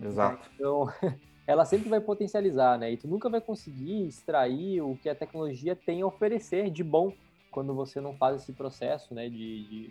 [0.00, 0.48] Exato.
[0.54, 0.86] Então,
[1.46, 2.92] ela sempre vai potencializar, né?
[2.92, 7.12] E tu nunca vai conseguir extrair o que a tecnologia tem a oferecer de bom
[7.50, 9.28] quando você não faz esse processo, né?
[9.28, 9.90] De, de,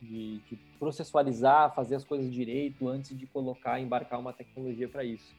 [0.00, 5.34] de, de processualizar, fazer as coisas direito antes de colocar, embarcar uma tecnologia para isso.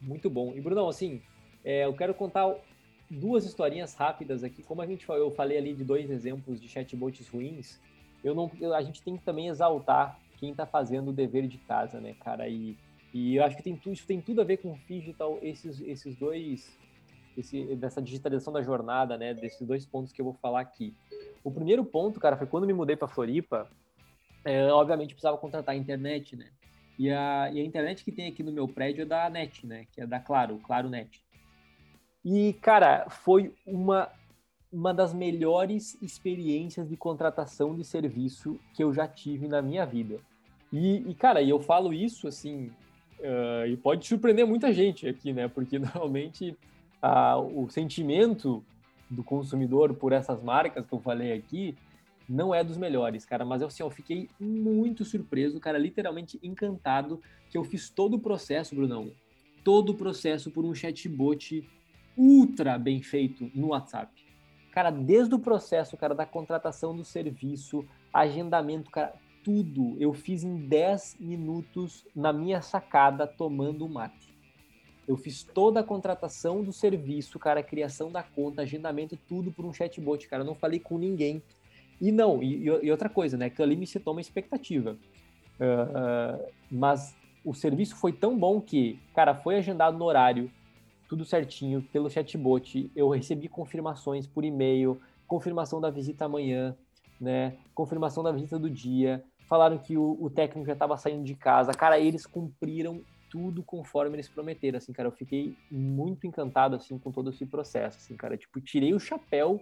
[0.00, 0.52] Muito bom.
[0.54, 1.22] E Brunão, assim,
[1.64, 2.52] é, eu quero contar
[3.10, 4.62] duas historinhas rápidas aqui.
[4.62, 7.78] Como a gente eu falei ali de dois exemplos de chatbots ruins,
[8.22, 11.58] eu não, eu, a gente tem que também exaltar quem está fazendo o dever de
[11.58, 12.48] casa, né, cara?
[12.48, 12.76] E,
[13.14, 15.80] e eu acho que tem tudo, isso tem tudo a ver com o digital, esses,
[15.80, 16.76] esses dois,
[17.36, 19.32] esse, dessa digitalização da jornada, né?
[19.32, 20.94] Desses dois pontos que eu vou falar aqui.
[21.42, 23.70] O primeiro ponto, cara, foi quando me mudei para Floripa.
[24.44, 26.50] É, obviamente precisava contratar a internet, né?
[26.98, 29.86] E a, e a internet que tem aqui no meu prédio é da NET, né?
[29.92, 31.22] Que é da Claro, Claro Net.
[32.28, 34.08] E, cara, foi uma,
[34.72, 40.18] uma das melhores experiências de contratação de serviço que eu já tive na minha vida.
[40.72, 42.72] E, e cara, e eu falo isso assim,
[43.20, 45.46] uh, e pode surpreender muita gente aqui, né?
[45.46, 46.56] Porque normalmente
[47.00, 48.60] uh, o sentimento
[49.08, 51.76] do consumidor por essas marcas que eu falei aqui
[52.28, 53.44] não é dos melhores, cara.
[53.44, 58.74] Mas assim, eu fiquei muito surpreso, cara, literalmente encantado que eu fiz todo o processo,
[58.74, 59.12] Brunão.
[59.62, 61.64] Todo o processo por um chatbot
[62.16, 64.12] ultra bem feito no WhatsApp.
[64.72, 70.56] Cara, desde o processo, cara, da contratação do serviço, agendamento, cara, tudo eu fiz em
[70.56, 74.34] 10 minutos na minha sacada tomando mate.
[75.06, 79.72] Eu fiz toda a contratação do serviço, cara, criação da conta, agendamento, tudo por um
[79.72, 80.42] chatbot, cara.
[80.42, 81.40] Eu não falei com ninguém.
[82.00, 83.48] E não, e, e outra coisa, né?
[83.48, 84.98] Que ali me citou uma expectativa.
[85.60, 90.50] Uh, uh, mas o serviço foi tão bom que, cara, foi agendado no horário,
[91.08, 92.90] tudo certinho pelo chatbot.
[92.94, 96.76] Eu recebi confirmações por e-mail, confirmação da visita amanhã,
[97.20, 97.56] né?
[97.74, 99.22] Confirmação da visita do dia.
[99.48, 101.72] Falaram que o, o técnico já estava saindo de casa.
[101.72, 103.00] Cara, eles cumpriram
[103.30, 105.08] tudo conforme eles prometeram, assim, cara.
[105.08, 108.36] Eu fiquei muito encantado, assim, com todo esse processo, assim, cara.
[108.36, 109.60] Tipo, tirei o chapéu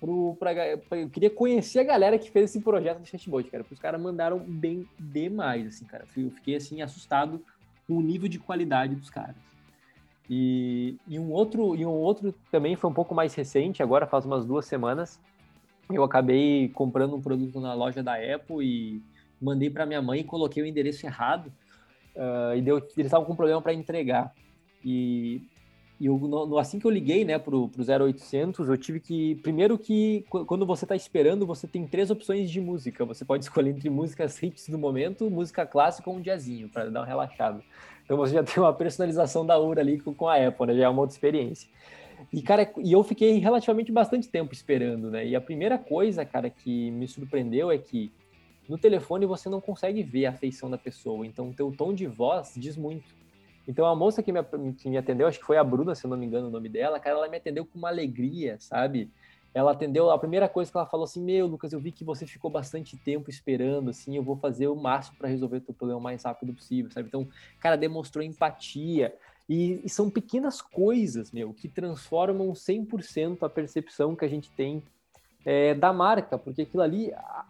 [0.00, 0.52] pro, pra,
[0.88, 3.62] pra, eu queria conhecer a galera que fez esse projeto de chatbot, cara.
[3.62, 6.04] Porque os caras mandaram bem demais, assim, cara.
[6.16, 7.44] Eu fiquei, assim, assustado
[7.86, 9.36] com o nível de qualidade dos caras.
[10.28, 14.24] E, e, um outro, e um outro também foi um pouco mais recente, agora faz
[14.24, 15.20] umas duas semanas.
[15.90, 19.02] Eu acabei comprando um produto na loja da Apple e
[19.40, 21.52] mandei para minha mãe e coloquei o endereço errado.
[22.16, 24.32] Uh, e deu, eles estavam com problema para entregar.
[24.82, 25.42] E,
[26.00, 29.34] e eu, no, assim que eu liguei né, para o 0800, eu tive que.
[29.36, 33.04] Primeiro, que quando você está esperando, você tem três opções de música.
[33.04, 37.00] Você pode escolher entre músicas hits do momento, música clássica ou um jazzinho, para dar
[37.00, 37.62] uma relaxada.
[38.04, 40.74] Então você já tem uma personalização da URA ali com, a Apple, né?
[40.74, 41.68] Já é uma outra experiência.
[42.32, 45.26] E, cara, e eu fiquei relativamente bastante tempo esperando, né?
[45.26, 48.12] E a primeira coisa, cara, que me surpreendeu é que
[48.68, 51.26] no telefone você não consegue ver a feição da pessoa.
[51.26, 53.14] Então, o teu tom de voz diz muito.
[53.66, 54.42] Então, a moça que me,
[54.74, 56.68] que me atendeu, acho que foi a Bruna, se eu não me engano o nome
[56.68, 59.10] dela, cara, ela me atendeu com uma alegria, sabe?
[59.54, 62.26] Ela atendeu, a primeira coisa que ela falou assim, meu, Lucas, eu vi que você
[62.26, 66.00] ficou bastante tempo esperando, assim, eu vou fazer o máximo para resolver o teu problema
[66.00, 67.06] o mais rápido possível, sabe?
[67.06, 67.28] Então,
[67.60, 69.14] cara, demonstrou empatia,
[69.48, 74.82] e, e são pequenas coisas, meu, que transformam 100% a percepção que a gente tem
[75.44, 77.44] é, da marca, porque aquilo ali, a,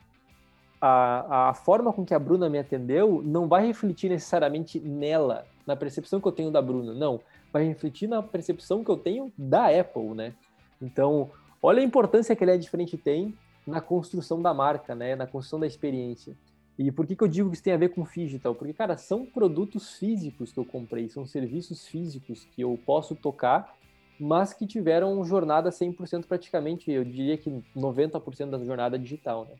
[0.80, 5.76] a, a forma com que a Bruna me atendeu não vai refletir necessariamente nela, na
[5.76, 7.20] percepção que eu tenho da Bruna, não,
[7.52, 10.34] vai refletir na percepção que eu tenho da Apple, né?
[10.82, 11.30] Então,
[11.66, 13.34] Olha a importância que ele é diferente tem
[13.66, 15.16] na construção da marca, né?
[15.16, 16.36] Na construção da experiência.
[16.78, 18.54] E por que, que eu digo que isso tem a ver com digital?
[18.54, 23.78] Porque, cara, são produtos físicos que eu comprei, são serviços físicos que eu posso tocar,
[24.20, 29.54] mas que tiveram jornada 100% praticamente, eu diria que 90% da jornada digital, né?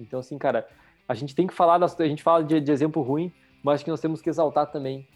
[0.00, 0.66] Então, assim, cara,
[1.08, 3.32] a gente tem que falar, das, a gente fala de, de exemplo ruim,
[3.62, 5.06] mas que nós temos que exaltar também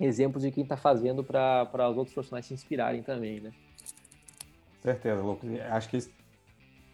[0.00, 3.52] exemplos de quem está fazendo para os outros profissionais se inspirarem também, né?
[4.86, 5.50] Certeza, Lucas.
[5.72, 5.98] Acho que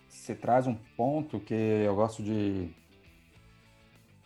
[0.09, 2.71] você traz um ponto que eu gosto de,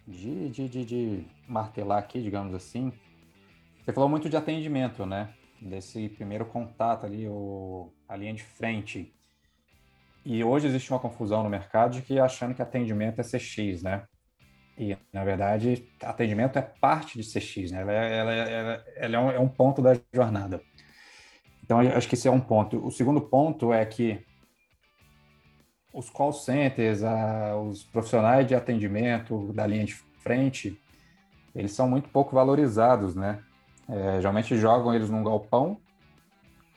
[0.07, 2.93] de, de, de, de martelar aqui, digamos assim.
[3.83, 5.35] Você falou muito de atendimento, né?
[5.61, 9.13] Desse primeiro contato ali, o, a linha de frente.
[10.25, 14.07] e hoje existe uma confusão no mercado de que achando que atendimento é CX, né?
[14.79, 17.81] E, na verdade, atendimento é parte de CX, né?
[17.81, 20.63] Ela, é, ela, é, ela, ela é, um, é um ponto da jornada.
[21.67, 22.79] Então, acho que esse é um ponto.
[22.87, 24.25] O segundo ponto é que
[25.93, 30.81] os call centers, a, os profissionais de atendimento da linha de frente,
[31.55, 33.43] eles são muito pouco valorizados, né?
[33.89, 35.79] É, geralmente jogam eles num galpão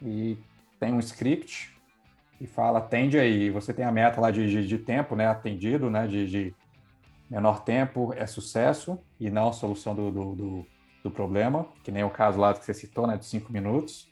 [0.02, 0.38] e
[0.80, 1.76] tem um script
[2.40, 3.50] e fala, atende aí.
[3.50, 5.28] Você tem a meta lá de, de, de tempo, né?
[5.28, 6.08] Atendido, né?
[6.08, 6.56] De, de,
[7.30, 10.68] menor tempo é sucesso e não solução do, do, do,
[11.04, 13.18] do, problema, que nem o caso lá que você citou, né?
[13.18, 14.09] De cinco minutos.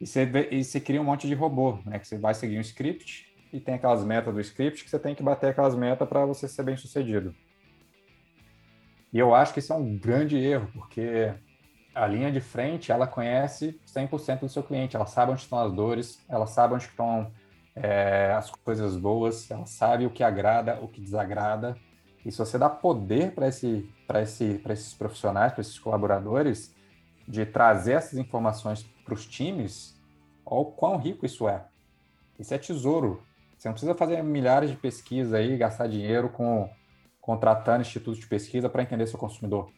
[0.00, 1.98] E você, e você cria um monte de robô, né?
[1.98, 5.14] Que você vai seguir um script e tem aquelas metas do script que você tem
[5.14, 7.34] que bater aquelas metas para você ser bem sucedido.
[9.12, 11.32] E eu acho que isso é um grande erro, porque
[11.94, 15.72] a linha de frente, ela conhece 100% do seu cliente, ela sabe onde estão as
[15.72, 17.32] dores, ela sabe onde estão
[17.74, 21.74] é, as coisas boas, ela sabe o que agrada, o que desagrada.
[22.22, 26.75] E se você dá poder para esse, esse, esses profissionais, para esses colaboradores,
[27.26, 29.98] de trazer essas informações para os times,
[30.44, 31.64] olha o quão rico isso é.
[32.38, 33.22] Isso é tesouro.
[33.56, 36.68] Você não precisa fazer milhares de pesquisas aí, gastar dinheiro com
[37.20, 39.68] contratando institutos de pesquisa para entender seu consumidor.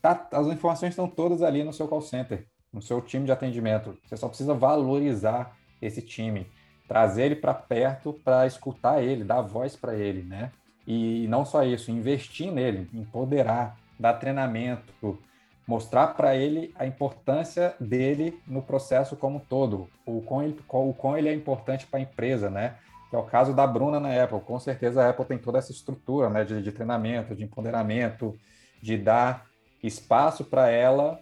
[0.00, 3.98] Tá, as informações estão todas ali no seu call center, no seu time de atendimento.
[4.04, 6.46] Você só precisa valorizar esse time,
[6.86, 10.52] trazer ele para perto para escutar ele, dar voz para ele, né?
[10.86, 15.18] E não só isso, investir nele, empoderar, dar treinamento,
[15.66, 20.94] mostrar para ele a importância dele no processo como um todo, o quão ele, o
[20.94, 22.76] quão ele é importante para a empresa, né?
[23.08, 24.40] Que é o caso da Bruna na Apple.
[24.40, 28.36] Com certeza a Apple tem toda essa estrutura né, de, de treinamento, de empoderamento,
[28.80, 29.46] de dar
[29.82, 31.20] espaço para ela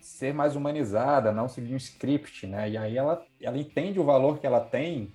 [0.00, 2.70] ser mais humanizada, não seguir um script, né?
[2.70, 5.12] E aí ela, ela entende o valor que ela tem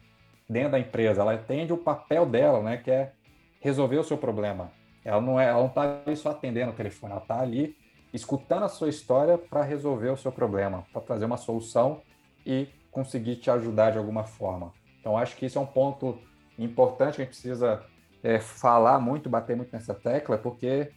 [0.49, 2.77] dentro da empresa, ela entende o papel dela, né?
[2.77, 3.11] Que é
[3.59, 4.71] resolver o seu problema.
[5.03, 7.75] Ela não é, ela não está ali só atendendo o telefone, ela está ali
[8.13, 12.01] escutando a sua história para resolver o seu problema, para trazer uma solução
[12.45, 14.73] e conseguir te ajudar de alguma forma.
[14.99, 16.19] Então acho que isso é um ponto
[16.57, 17.83] importante que a gente precisa
[18.23, 20.91] é, falar muito, bater muito nessa tecla, porque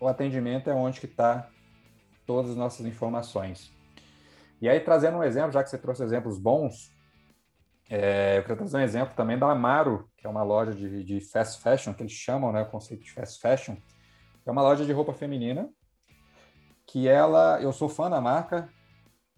[0.00, 1.48] o atendimento é onde que está
[2.26, 3.72] todas as nossas informações.
[4.60, 6.90] E aí, trazendo um exemplo, já que você trouxe exemplos bons,
[7.88, 11.20] é, eu quero trazer um exemplo também da Amaro, que é uma loja de, de
[11.20, 13.76] fast fashion, que eles chamam, né, o conceito de fast fashion.
[14.44, 15.68] É uma loja de roupa feminina,
[16.86, 18.68] que ela, eu sou fã da marca,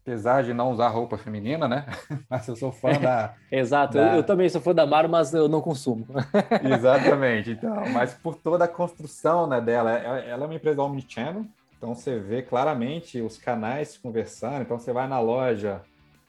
[0.02, 1.86] apesar de não usar roupa feminina, né?
[2.28, 3.34] Mas eu sou fã da.
[3.50, 4.12] Exato, da...
[4.12, 6.06] Eu, eu, também sou fã da Maro, mas eu não consumo.
[6.62, 11.44] Exatamente, então, mas por toda a construção né, dela, é, ela é uma empresa omnichannel,
[11.76, 15.82] então você vê claramente os canais conversando, então você vai na loja,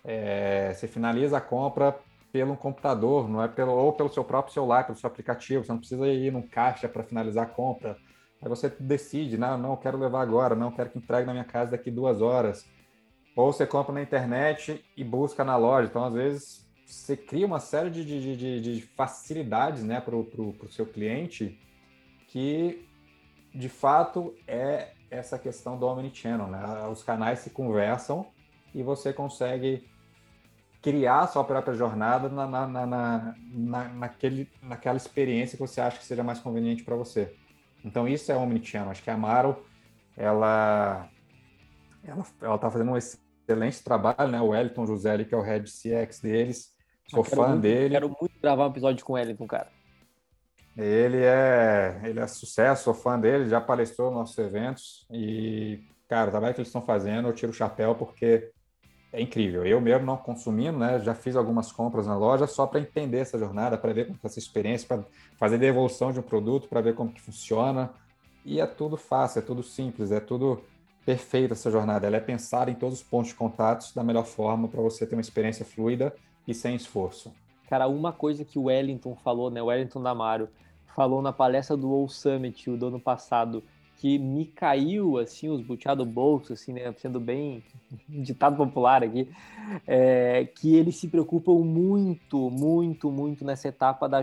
[0.04, 1.96] é, você finaliza a compra
[2.32, 5.80] pelo computador, não é pelo ou pelo seu próprio celular, pelo seu aplicativo, você não
[5.80, 7.98] precisa ir num caixa para finalizar a compra.
[8.42, 11.72] Aí você decide, não, não quero levar agora, não quero que entregue na minha casa
[11.72, 12.66] daqui duas horas
[13.40, 15.88] ou você compra na internet e busca na loja.
[15.88, 20.68] Então, às vezes, você cria uma série de, de, de, de facilidades né, para o
[20.70, 21.58] seu cliente
[22.28, 22.86] que,
[23.56, 26.48] de fato, é essa questão do Omnichannel.
[26.48, 26.88] Né?
[26.92, 28.28] Os canais se conversam
[28.76, 29.88] e você consegue
[30.82, 35.98] criar a sua própria jornada na, na, na, na, naquele, naquela experiência que você acha
[35.98, 37.38] que seja mais conveniente para você.
[37.84, 38.92] Então, isso é Omnichannel.
[38.92, 39.66] Acho que a Amaro,
[40.18, 41.10] ela
[42.04, 44.42] ela está fazendo um excelente trabalho, né?
[44.42, 46.74] O Wellington José, que é o head CX deles.
[47.08, 47.94] Sou fã muito, dele.
[47.96, 49.70] Quero muito gravar um episódio com o Wellington, cara.
[50.78, 56.30] Ele é, ele é sucesso, sou fã dele, já palestrou nos nossos eventos e, cara,
[56.30, 58.52] o trabalho que eles estão fazendo, eu tiro o chapéu porque
[59.12, 59.66] é incrível.
[59.66, 63.38] Eu mesmo não consumindo, né, já fiz algumas compras na loja só para entender essa
[63.38, 65.04] jornada, para ver como é essa experiência, para
[65.38, 67.90] fazer devolução de um produto, para ver como que funciona.
[68.46, 70.62] E é tudo fácil, é tudo simples, é tudo
[71.06, 72.06] perfeita essa jornada.
[72.06, 75.16] Ela é pensar em todos os pontos de contatos da melhor forma para você ter
[75.16, 76.14] uma experiência fluida
[76.48, 77.34] e sem esforço.
[77.68, 79.62] Cara, uma coisa que o Wellington falou, né?
[79.62, 80.50] O Wellington Damaro
[80.96, 83.64] falou na palestra do All Summit do ano passado,
[84.00, 86.94] que me caiu assim os buteados do bolso, assim, né?
[86.98, 87.62] Sendo bem
[88.08, 89.28] ditado popular aqui,
[89.86, 94.22] é, que eles se preocupam muito, muito, muito nessa etapa da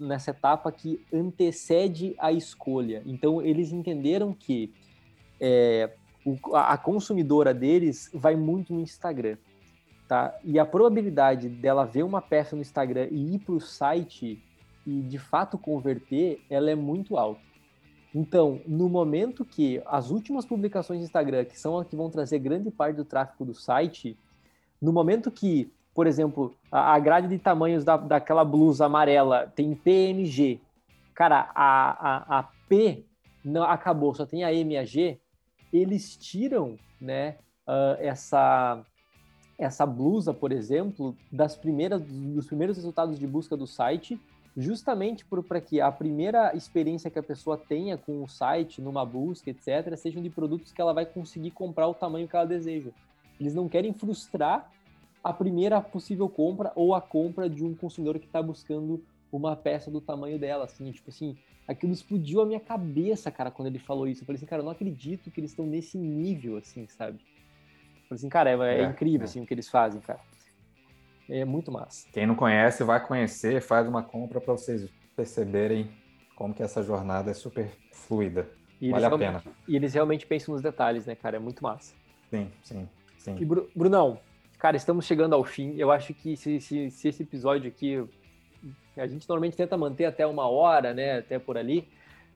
[0.00, 3.02] nessa etapa que antecede a escolha.
[3.04, 4.72] Então eles entenderam que
[5.40, 5.90] é,
[6.24, 9.36] o, a consumidora deles vai muito no Instagram.
[10.06, 10.38] Tá?
[10.44, 14.40] E a probabilidade dela ver uma peça no Instagram e ir para o site
[14.86, 17.47] e de fato converter, ela é muito alta.
[18.14, 22.38] Então, no momento que as últimas publicações do Instagram, que são as que vão trazer
[22.38, 24.18] grande parte do tráfego do site,
[24.80, 30.60] no momento que por exemplo, a, grade de tamanhos da, daquela blusa amarela tem PMG.
[31.12, 33.04] Cara, a, a, a P
[33.44, 35.18] não acabou, só tem a M e a G.
[35.72, 38.80] Eles tiram, né, uh, essa
[39.58, 44.20] essa blusa, por exemplo, das primeiras dos primeiros resultados de busca do site,
[44.58, 49.48] justamente para que a primeira experiência que a pessoa tenha com o site, numa busca,
[49.50, 52.90] etc., sejam de produtos que ela vai conseguir comprar o tamanho que ela deseja.
[53.38, 54.68] Eles não querem frustrar
[55.22, 59.00] a primeira possível compra ou a compra de um consumidor que está buscando
[59.30, 61.36] uma peça do tamanho dela, assim, tipo assim,
[61.66, 64.22] aquilo explodiu a minha cabeça, cara, quando ele falou isso.
[64.22, 67.18] Eu falei assim, cara, eu não acredito que eles estão nesse nível, assim, sabe?
[67.18, 69.24] Eu falei assim, cara, é, é, é incrível, é.
[69.24, 70.20] assim, o que eles fazem, cara.
[71.28, 72.06] É muito massa.
[72.12, 75.90] Quem não conhece, vai conhecer, faz uma compra para vocês perceberem
[76.34, 78.48] como que essa jornada é super fluida.
[78.80, 79.42] E vale a pena.
[79.66, 81.36] E eles realmente pensam nos detalhes, né, cara?
[81.36, 81.94] É muito massa.
[82.30, 83.36] Sim, sim, sim.
[83.38, 84.20] E Brunão,
[84.58, 85.74] cara, estamos chegando ao fim.
[85.76, 88.02] Eu acho que se, se, se esse episódio aqui
[88.96, 91.18] a gente normalmente tenta manter até uma hora, né?
[91.18, 91.88] Até por ali.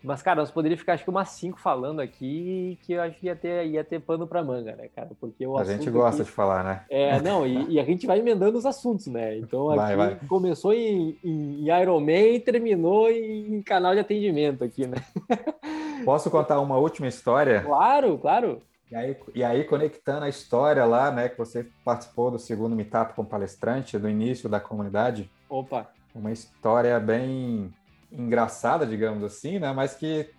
[0.02, 3.26] Mas, cara, nós poderíamos ficar acho que umas cinco falando aqui que eu acho que
[3.26, 5.10] ia ter, ia ter pano para manga, né, cara?
[5.20, 6.30] Porque o A gente gosta aqui...
[6.30, 6.84] de falar, né?
[6.90, 9.38] É, não, e, e, a gente vai emendando os assuntos, né?
[9.38, 10.18] Então aqui vai, vai.
[10.28, 14.96] começou em, em Iron Man e terminou em canal de atendimento aqui, né?
[16.04, 17.62] Posso contar uma última história?
[17.62, 18.60] Claro, claro.
[18.90, 23.14] E aí, e aí, conectando a história lá, né, que você participou do segundo meetup
[23.14, 25.30] com palestrante, do início da comunidade.
[25.48, 25.88] Opa!
[26.14, 27.72] Uma história bem
[28.12, 29.72] engraçada, digamos assim, né?
[29.72, 30.30] Mas que,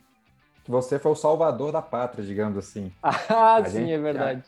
[0.63, 2.91] que você foi o salvador da pátria, digamos assim.
[3.03, 4.43] Ah, a sim, gente, é verdade.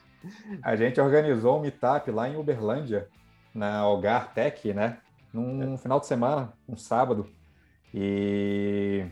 [0.62, 3.08] A, a, gente organizou um meetup lá em Uberlândia,
[3.54, 5.00] na Algar Tech, né?
[5.34, 5.78] Num é.
[5.78, 7.30] final de semana, um sábado.
[7.94, 9.06] E,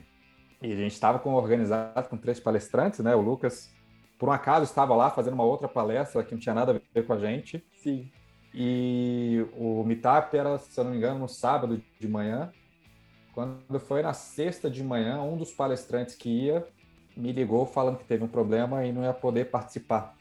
[0.62, 3.16] e a gente estava organizado com três palestrantes, né?
[3.16, 3.72] O Lucas,
[4.20, 7.06] por um acaso, estava lá fazendo uma outra palestra que não tinha nada a ver
[7.06, 7.66] com a gente.
[7.74, 8.12] Sim.
[8.54, 12.52] E o meetup era, se eu não me engano, no sábado de manhã.
[13.34, 16.66] Quando foi na sexta de manhã, um dos palestrantes que ia
[17.18, 20.16] me ligou falando que teve um problema e não ia poder participar.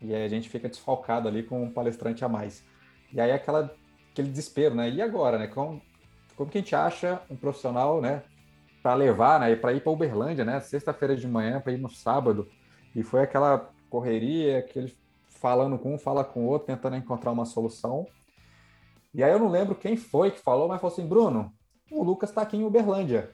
[0.00, 2.64] E aí a gente fica desfalcado ali com um palestrante a mais.
[3.12, 3.70] E aí aquela,
[4.10, 4.88] aquele desespero, né?
[4.88, 5.46] E agora, né?
[5.48, 5.82] Como,
[6.34, 8.22] como que a gente acha um profissional, né?
[8.82, 9.54] Para levar, né?
[9.54, 10.60] Para ir para Uberlândia, né?
[10.60, 12.48] Sexta-feira de manhã, para ir no sábado.
[12.96, 14.96] E foi aquela correria, aquele
[15.28, 18.06] falando com um, fala com o outro, tentando encontrar uma solução.
[19.12, 21.52] E aí eu não lembro quem foi que falou, mas falou assim, Bruno,
[21.90, 23.30] o Lucas está aqui em Uberlândia.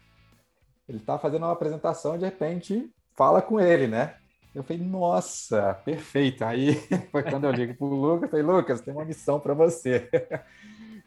[0.88, 4.14] Ele está fazendo uma apresentação e de repente fala com ele, né?
[4.54, 6.44] Eu falei, nossa, perfeito.
[6.44, 6.74] Aí
[7.12, 10.08] foi quando eu ligo para o Lucas, falei, Lucas, tem uma missão para você.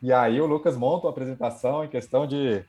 [0.02, 2.64] E aí o Lucas monta uma apresentação em questão de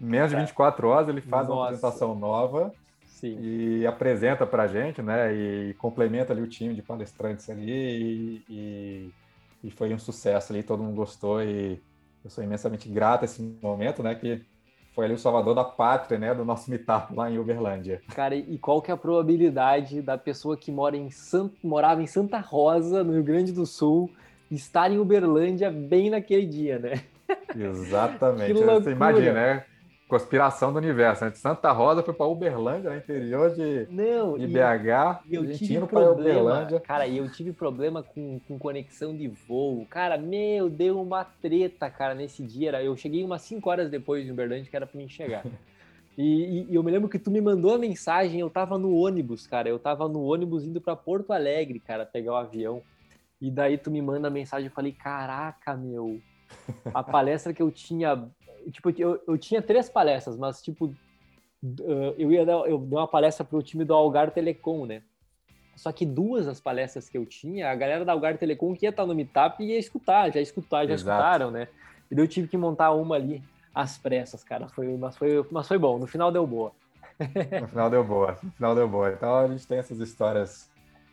[0.00, 1.52] menos de 24 horas, ele faz nossa.
[1.52, 2.72] uma apresentação nova
[3.04, 3.38] Sim.
[3.38, 5.34] e apresenta para a gente, né?
[5.34, 9.10] E complementa ali o time de palestrantes ali e, e,
[9.64, 11.78] e foi um sucesso ali, todo mundo gostou e
[12.24, 14.14] eu sou imensamente grato a esse momento, né?
[14.14, 14.42] Que
[14.94, 16.34] foi ali o salvador da pátria, né?
[16.34, 18.00] Do nosso meetup lá em Uberlândia.
[18.14, 21.52] Cara, e qual que é a probabilidade da pessoa que mora em Sant...
[21.62, 24.10] morava em Santa Rosa, no Rio Grande do Sul,
[24.50, 27.02] estar em Uberlândia bem naquele dia, né?
[27.56, 28.52] Exatamente.
[28.62, 29.64] Você imagina, né?
[30.12, 31.24] Conspiração do universo.
[31.24, 31.30] Né?
[31.30, 35.22] De Santa Rosa foi para Uberlândia, no interior de, Não, de BH.
[35.26, 39.86] E eu tive problema, cara, e eu tive problema com, com conexão de voo.
[39.88, 42.82] Cara, meu, deu uma treta, cara, nesse dia.
[42.82, 45.44] Eu cheguei umas 5 horas depois de Uberlândia, que era para mim chegar.
[46.14, 48.94] E, e, e, eu me lembro que tu me mandou a mensagem, eu tava no
[48.94, 49.70] ônibus, cara.
[49.70, 52.82] Eu tava no ônibus indo para Porto Alegre, cara, pegar o avião.
[53.40, 56.20] E daí tu me manda a mensagem, eu falei, caraca, meu,
[56.92, 58.28] a palestra que eu tinha
[58.70, 63.08] tipo, eu, eu tinha três palestras, mas, tipo, uh, eu ia dar, eu dei uma
[63.08, 65.02] palestra pro time do Algar Telecom, né?
[65.76, 68.90] Só que duas das palestras que eu tinha, a galera da Algar Telecom que ia
[68.90, 71.18] estar no Meetup ia escutar, já escutar, já Exato.
[71.18, 71.68] escutaram, né?
[72.10, 73.42] E eu tive que montar uma ali
[73.74, 74.68] às pressas, cara.
[74.68, 76.72] Foi, mas, foi, mas foi bom, no final deu boa.
[77.60, 79.12] No final deu boa, no final deu boa.
[79.12, 80.68] Então a gente tem essas histórias,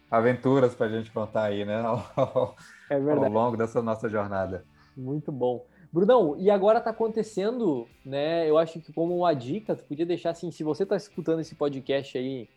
[0.10, 1.82] aventuras pra gente contar aí, né?
[1.82, 2.56] Ao,
[2.89, 3.26] é verdade.
[3.26, 4.66] ao longo dessa nossa jornada.
[4.97, 5.66] Muito bom.
[5.92, 8.48] Brunão, e agora está acontecendo, né?
[8.48, 11.56] Eu acho que como uma dica, tu podia deixar assim, se você está escutando esse
[11.56, 12.48] podcast aí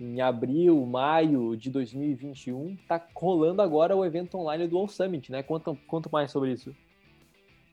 [0.00, 5.42] em abril, maio de 2021, tá rolando agora o evento online do All Summit, né?
[5.42, 6.72] Conta, conta mais sobre isso.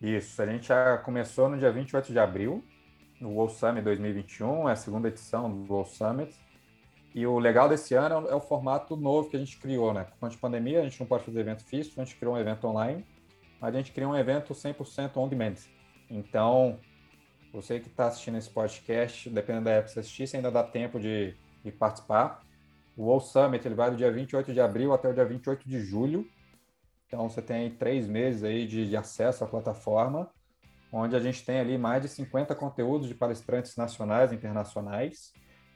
[0.01, 2.63] Isso, a gente já começou no dia 28 de abril,
[3.21, 6.33] no All Summit 2021, é a segunda edição do All Summit.
[7.13, 10.07] E o legal desse ano é o formato novo que a gente criou, né?
[10.19, 12.65] Conta de pandemia, a gente não pode fazer evento físico, a gente criou um evento
[12.65, 13.05] online
[13.63, 15.55] a gente cria um evento 100% on demand.
[16.09, 16.77] Então,
[17.53, 20.63] você que está assistindo esse podcast, dependendo da época que você assistir, você ainda dá
[20.63, 21.33] tempo de,
[21.63, 22.43] de participar.
[22.97, 25.79] O All Summit ele vai do dia 28 de abril até o dia 28 de
[25.79, 26.27] julho.
[27.07, 30.29] Então você tem três meses aí de, de acesso à plataforma,
[30.91, 35.31] onde a gente tem ali mais de 50 conteúdos de palestrantes nacionais e internacionais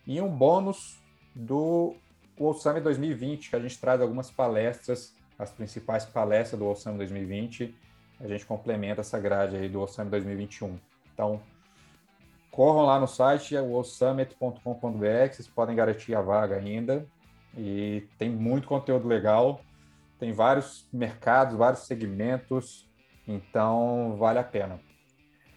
[0.05, 1.01] e um bônus
[1.33, 1.95] do
[2.37, 7.75] World Summit 2020, que a gente traz algumas palestras, as principais palestras do Summit 2020,
[8.19, 10.77] a gente complementa essa grade aí do Summit 2021.
[11.13, 11.41] Então,
[12.51, 17.05] corram lá no site, é worldsummit.com.br, vocês podem garantir a vaga ainda.
[17.55, 19.61] E tem muito conteúdo legal,
[20.19, 22.87] tem vários mercados, vários segmentos,
[23.27, 24.79] então vale a pena.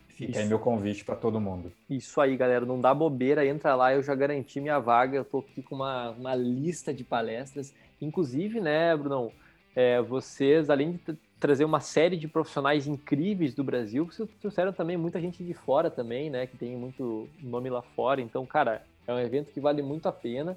[0.08, 0.40] Fica Isso.
[0.40, 1.72] aí meu convite para todo mundo.
[1.88, 2.66] Isso aí, galera.
[2.66, 5.16] Não dá bobeira, entra lá, eu já garanti minha vaga.
[5.16, 7.74] Eu estou aqui com uma, uma lista de palestras.
[8.02, 9.32] Inclusive, né, Brunão?
[9.74, 14.96] É, vocês, além de trazer uma série de profissionais incríveis do Brasil, vocês trouxeram também
[14.96, 16.46] muita gente de fora também, né?
[16.46, 18.20] Que tem muito nome lá fora.
[18.20, 20.56] Então, cara, é um evento que vale muito a pena.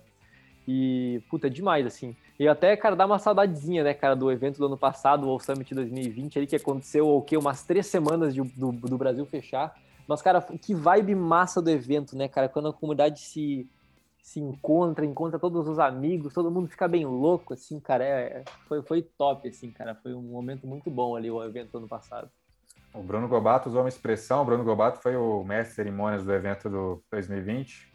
[0.68, 2.16] E, puta, demais, assim.
[2.40, 5.74] E até, cara, dá uma saudadezinha, né, cara, do evento do ano passado, o Summit
[5.74, 7.38] 2020, ali, que aconteceu, o quê?
[7.38, 9.76] Umas três semanas de, do, do Brasil fechar.
[10.08, 12.50] Mas, cara, que vibe massa do evento, né, cara?
[12.50, 13.68] Quando a comunidade se,
[14.24, 18.06] se encontra, encontra todos os amigos, todo mundo fica bem louco, assim, cara.
[18.06, 19.94] É, foi, foi top, assim, cara.
[19.96, 22.32] Foi um momento muito bom ali, o evento ano passado.
[22.94, 26.32] O Bruno Gobato usou uma expressão, o Bruno Gobato foi o mestre de cerimônias do
[26.32, 27.92] evento do 2020,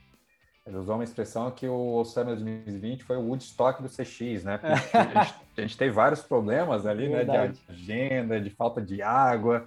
[0.67, 4.61] ele usou uma expressão que o Summer 2020 foi o Woodstock do CX, né?
[4.93, 7.25] A gente, a gente teve vários problemas ali, né?
[7.25, 9.67] De agenda, de falta de água,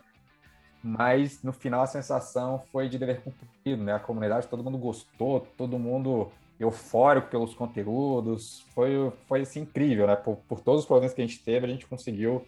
[0.84, 3.93] mas no final a sensação foi de dever cumprido, né?
[3.95, 6.32] A comunidade, todo mundo gostou, todo mundo
[6.62, 10.16] eufórico pelos conteúdos, foi, foi assim, incrível, né?
[10.16, 12.45] Por, por todos os problemas que a gente teve, a gente conseguiu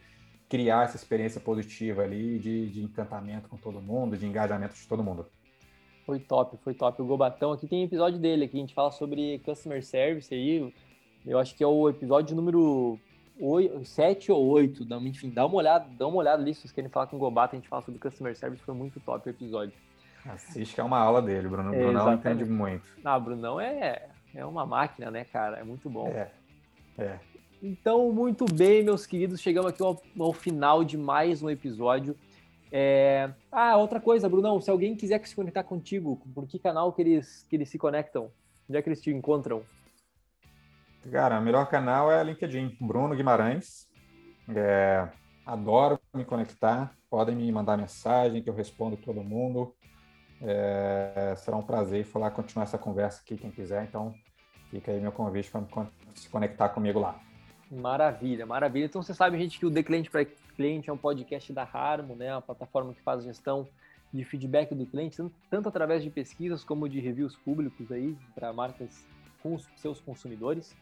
[0.48, 5.04] criar essa experiência positiva ali de, de encantamento com todo mundo, de engajamento de todo
[5.04, 5.26] mundo.
[6.06, 7.02] Foi top, foi top.
[7.02, 10.74] O Gobatão, aqui tem episódio dele, aqui a gente fala sobre Customer Service aí.
[11.26, 13.00] Eu acho que é o episódio número
[13.40, 14.86] 8, 7 ou 8.
[15.08, 17.56] Enfim, dá uma olhada, dá uma olhada ali se vocês querem falar com o Gobato,
[17.56, 19.74] a gente fala sobre Customer Service, foi muito top o episódio.
[20.26, 21.70] Assiste que é uma aula dele, Bruno.
[21.70, 22.86] O Brunão entende muito.
[23.04, 25.58] Ah, Brunão é, é uma máquina, né, cara?
[25.58, 26.08] É muito bom.
[26.08, 26.32] É,
[26.98, 27.20] é.
[27.62, 32.16] Então, muito bem, meus queridos, chegamos aqui ao, ao final de mais um episódio.
[32.72, 33.30] É...
[33.52, 37.46] Ah, outra coisa, Brunão, se alguém quiser se conectar contigo, por que canal que eles,
[37.50, 38.32] que eles se conectam?
[38.68, 39.62] Onde é que eles te encontram?
[41.12, 43.88] Cara, o melhor canal é LinkedIn, Bruno Guimarães.
[44.50, 45.08] É...
[45.46, 49.76] Adoro me conectar, podem me mandar mensagem que eu respondo todo mundo.
[50.44, 51.34] É...
[51.38, 53.84] Será um prazer falar, continuar essa conversa aqui, quem quiser.
[53.84, 54.14] Então,
[54.70, 57.20] fica aí meu convite para se conectar comigo lá.
[57.72, 58.86] Maravilha, maravilha.
[58.86, 60.26] Então você sabe, gente, que o The Cliente para
[60.56, 62.34] Cliente é um podcast da Harmo, né?
[62.34, 63.68] Uma plataforma que faz gestão
[64.14, 65.18] de feedback do cliente,
[65.50, 69.04] tanto através de pesquisas como de reviews públicos aí para marcas
[69.42, 70.76] com os seus consumidores.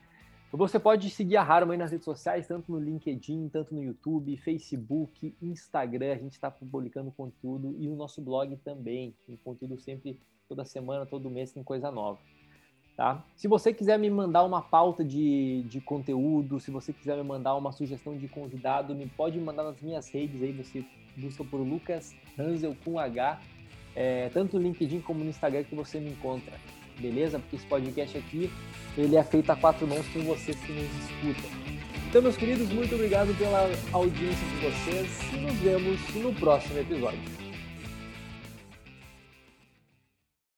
[0.53, 4.35] Você pode seguir a Harmo aí nas redes sociais, tanto no LinkedIn, tanto no YouTube,
[4.35, 6.11] Facebook, Instagram.
[6.11, 9.15] A gente está publicando conteúdo e o nosso blog também.
[9.25, 12.19] Tem conteúdo sempre, toda semana, todo mês tem coisa nova.
[12.97, 13.23] Tá?
[13.37, 17.55] Se você quiser me mandar uma pauta de, de conteúdo, se você quiser me mandar
[17.55, 20.85] uma sugestão de convidado, me pode mandar nas minhas redes aí, você
[21.15, 23.41] busca por Lucas Hansel com H,
[23.95, 26.53] é, tanto no LinkedIn como no Instagram que você me encontra,
[27.01, 27.39] beleza?
[27.39, 28.49] Porque esse podcast aqui,
[28.97, 31.49] ele é feito a quatro mãos com vocês que nos escutam.
[32.09, 37.40] Então, meus queridos, muito obrigado pela audiência de vocês e nos vemos no próximo episódio.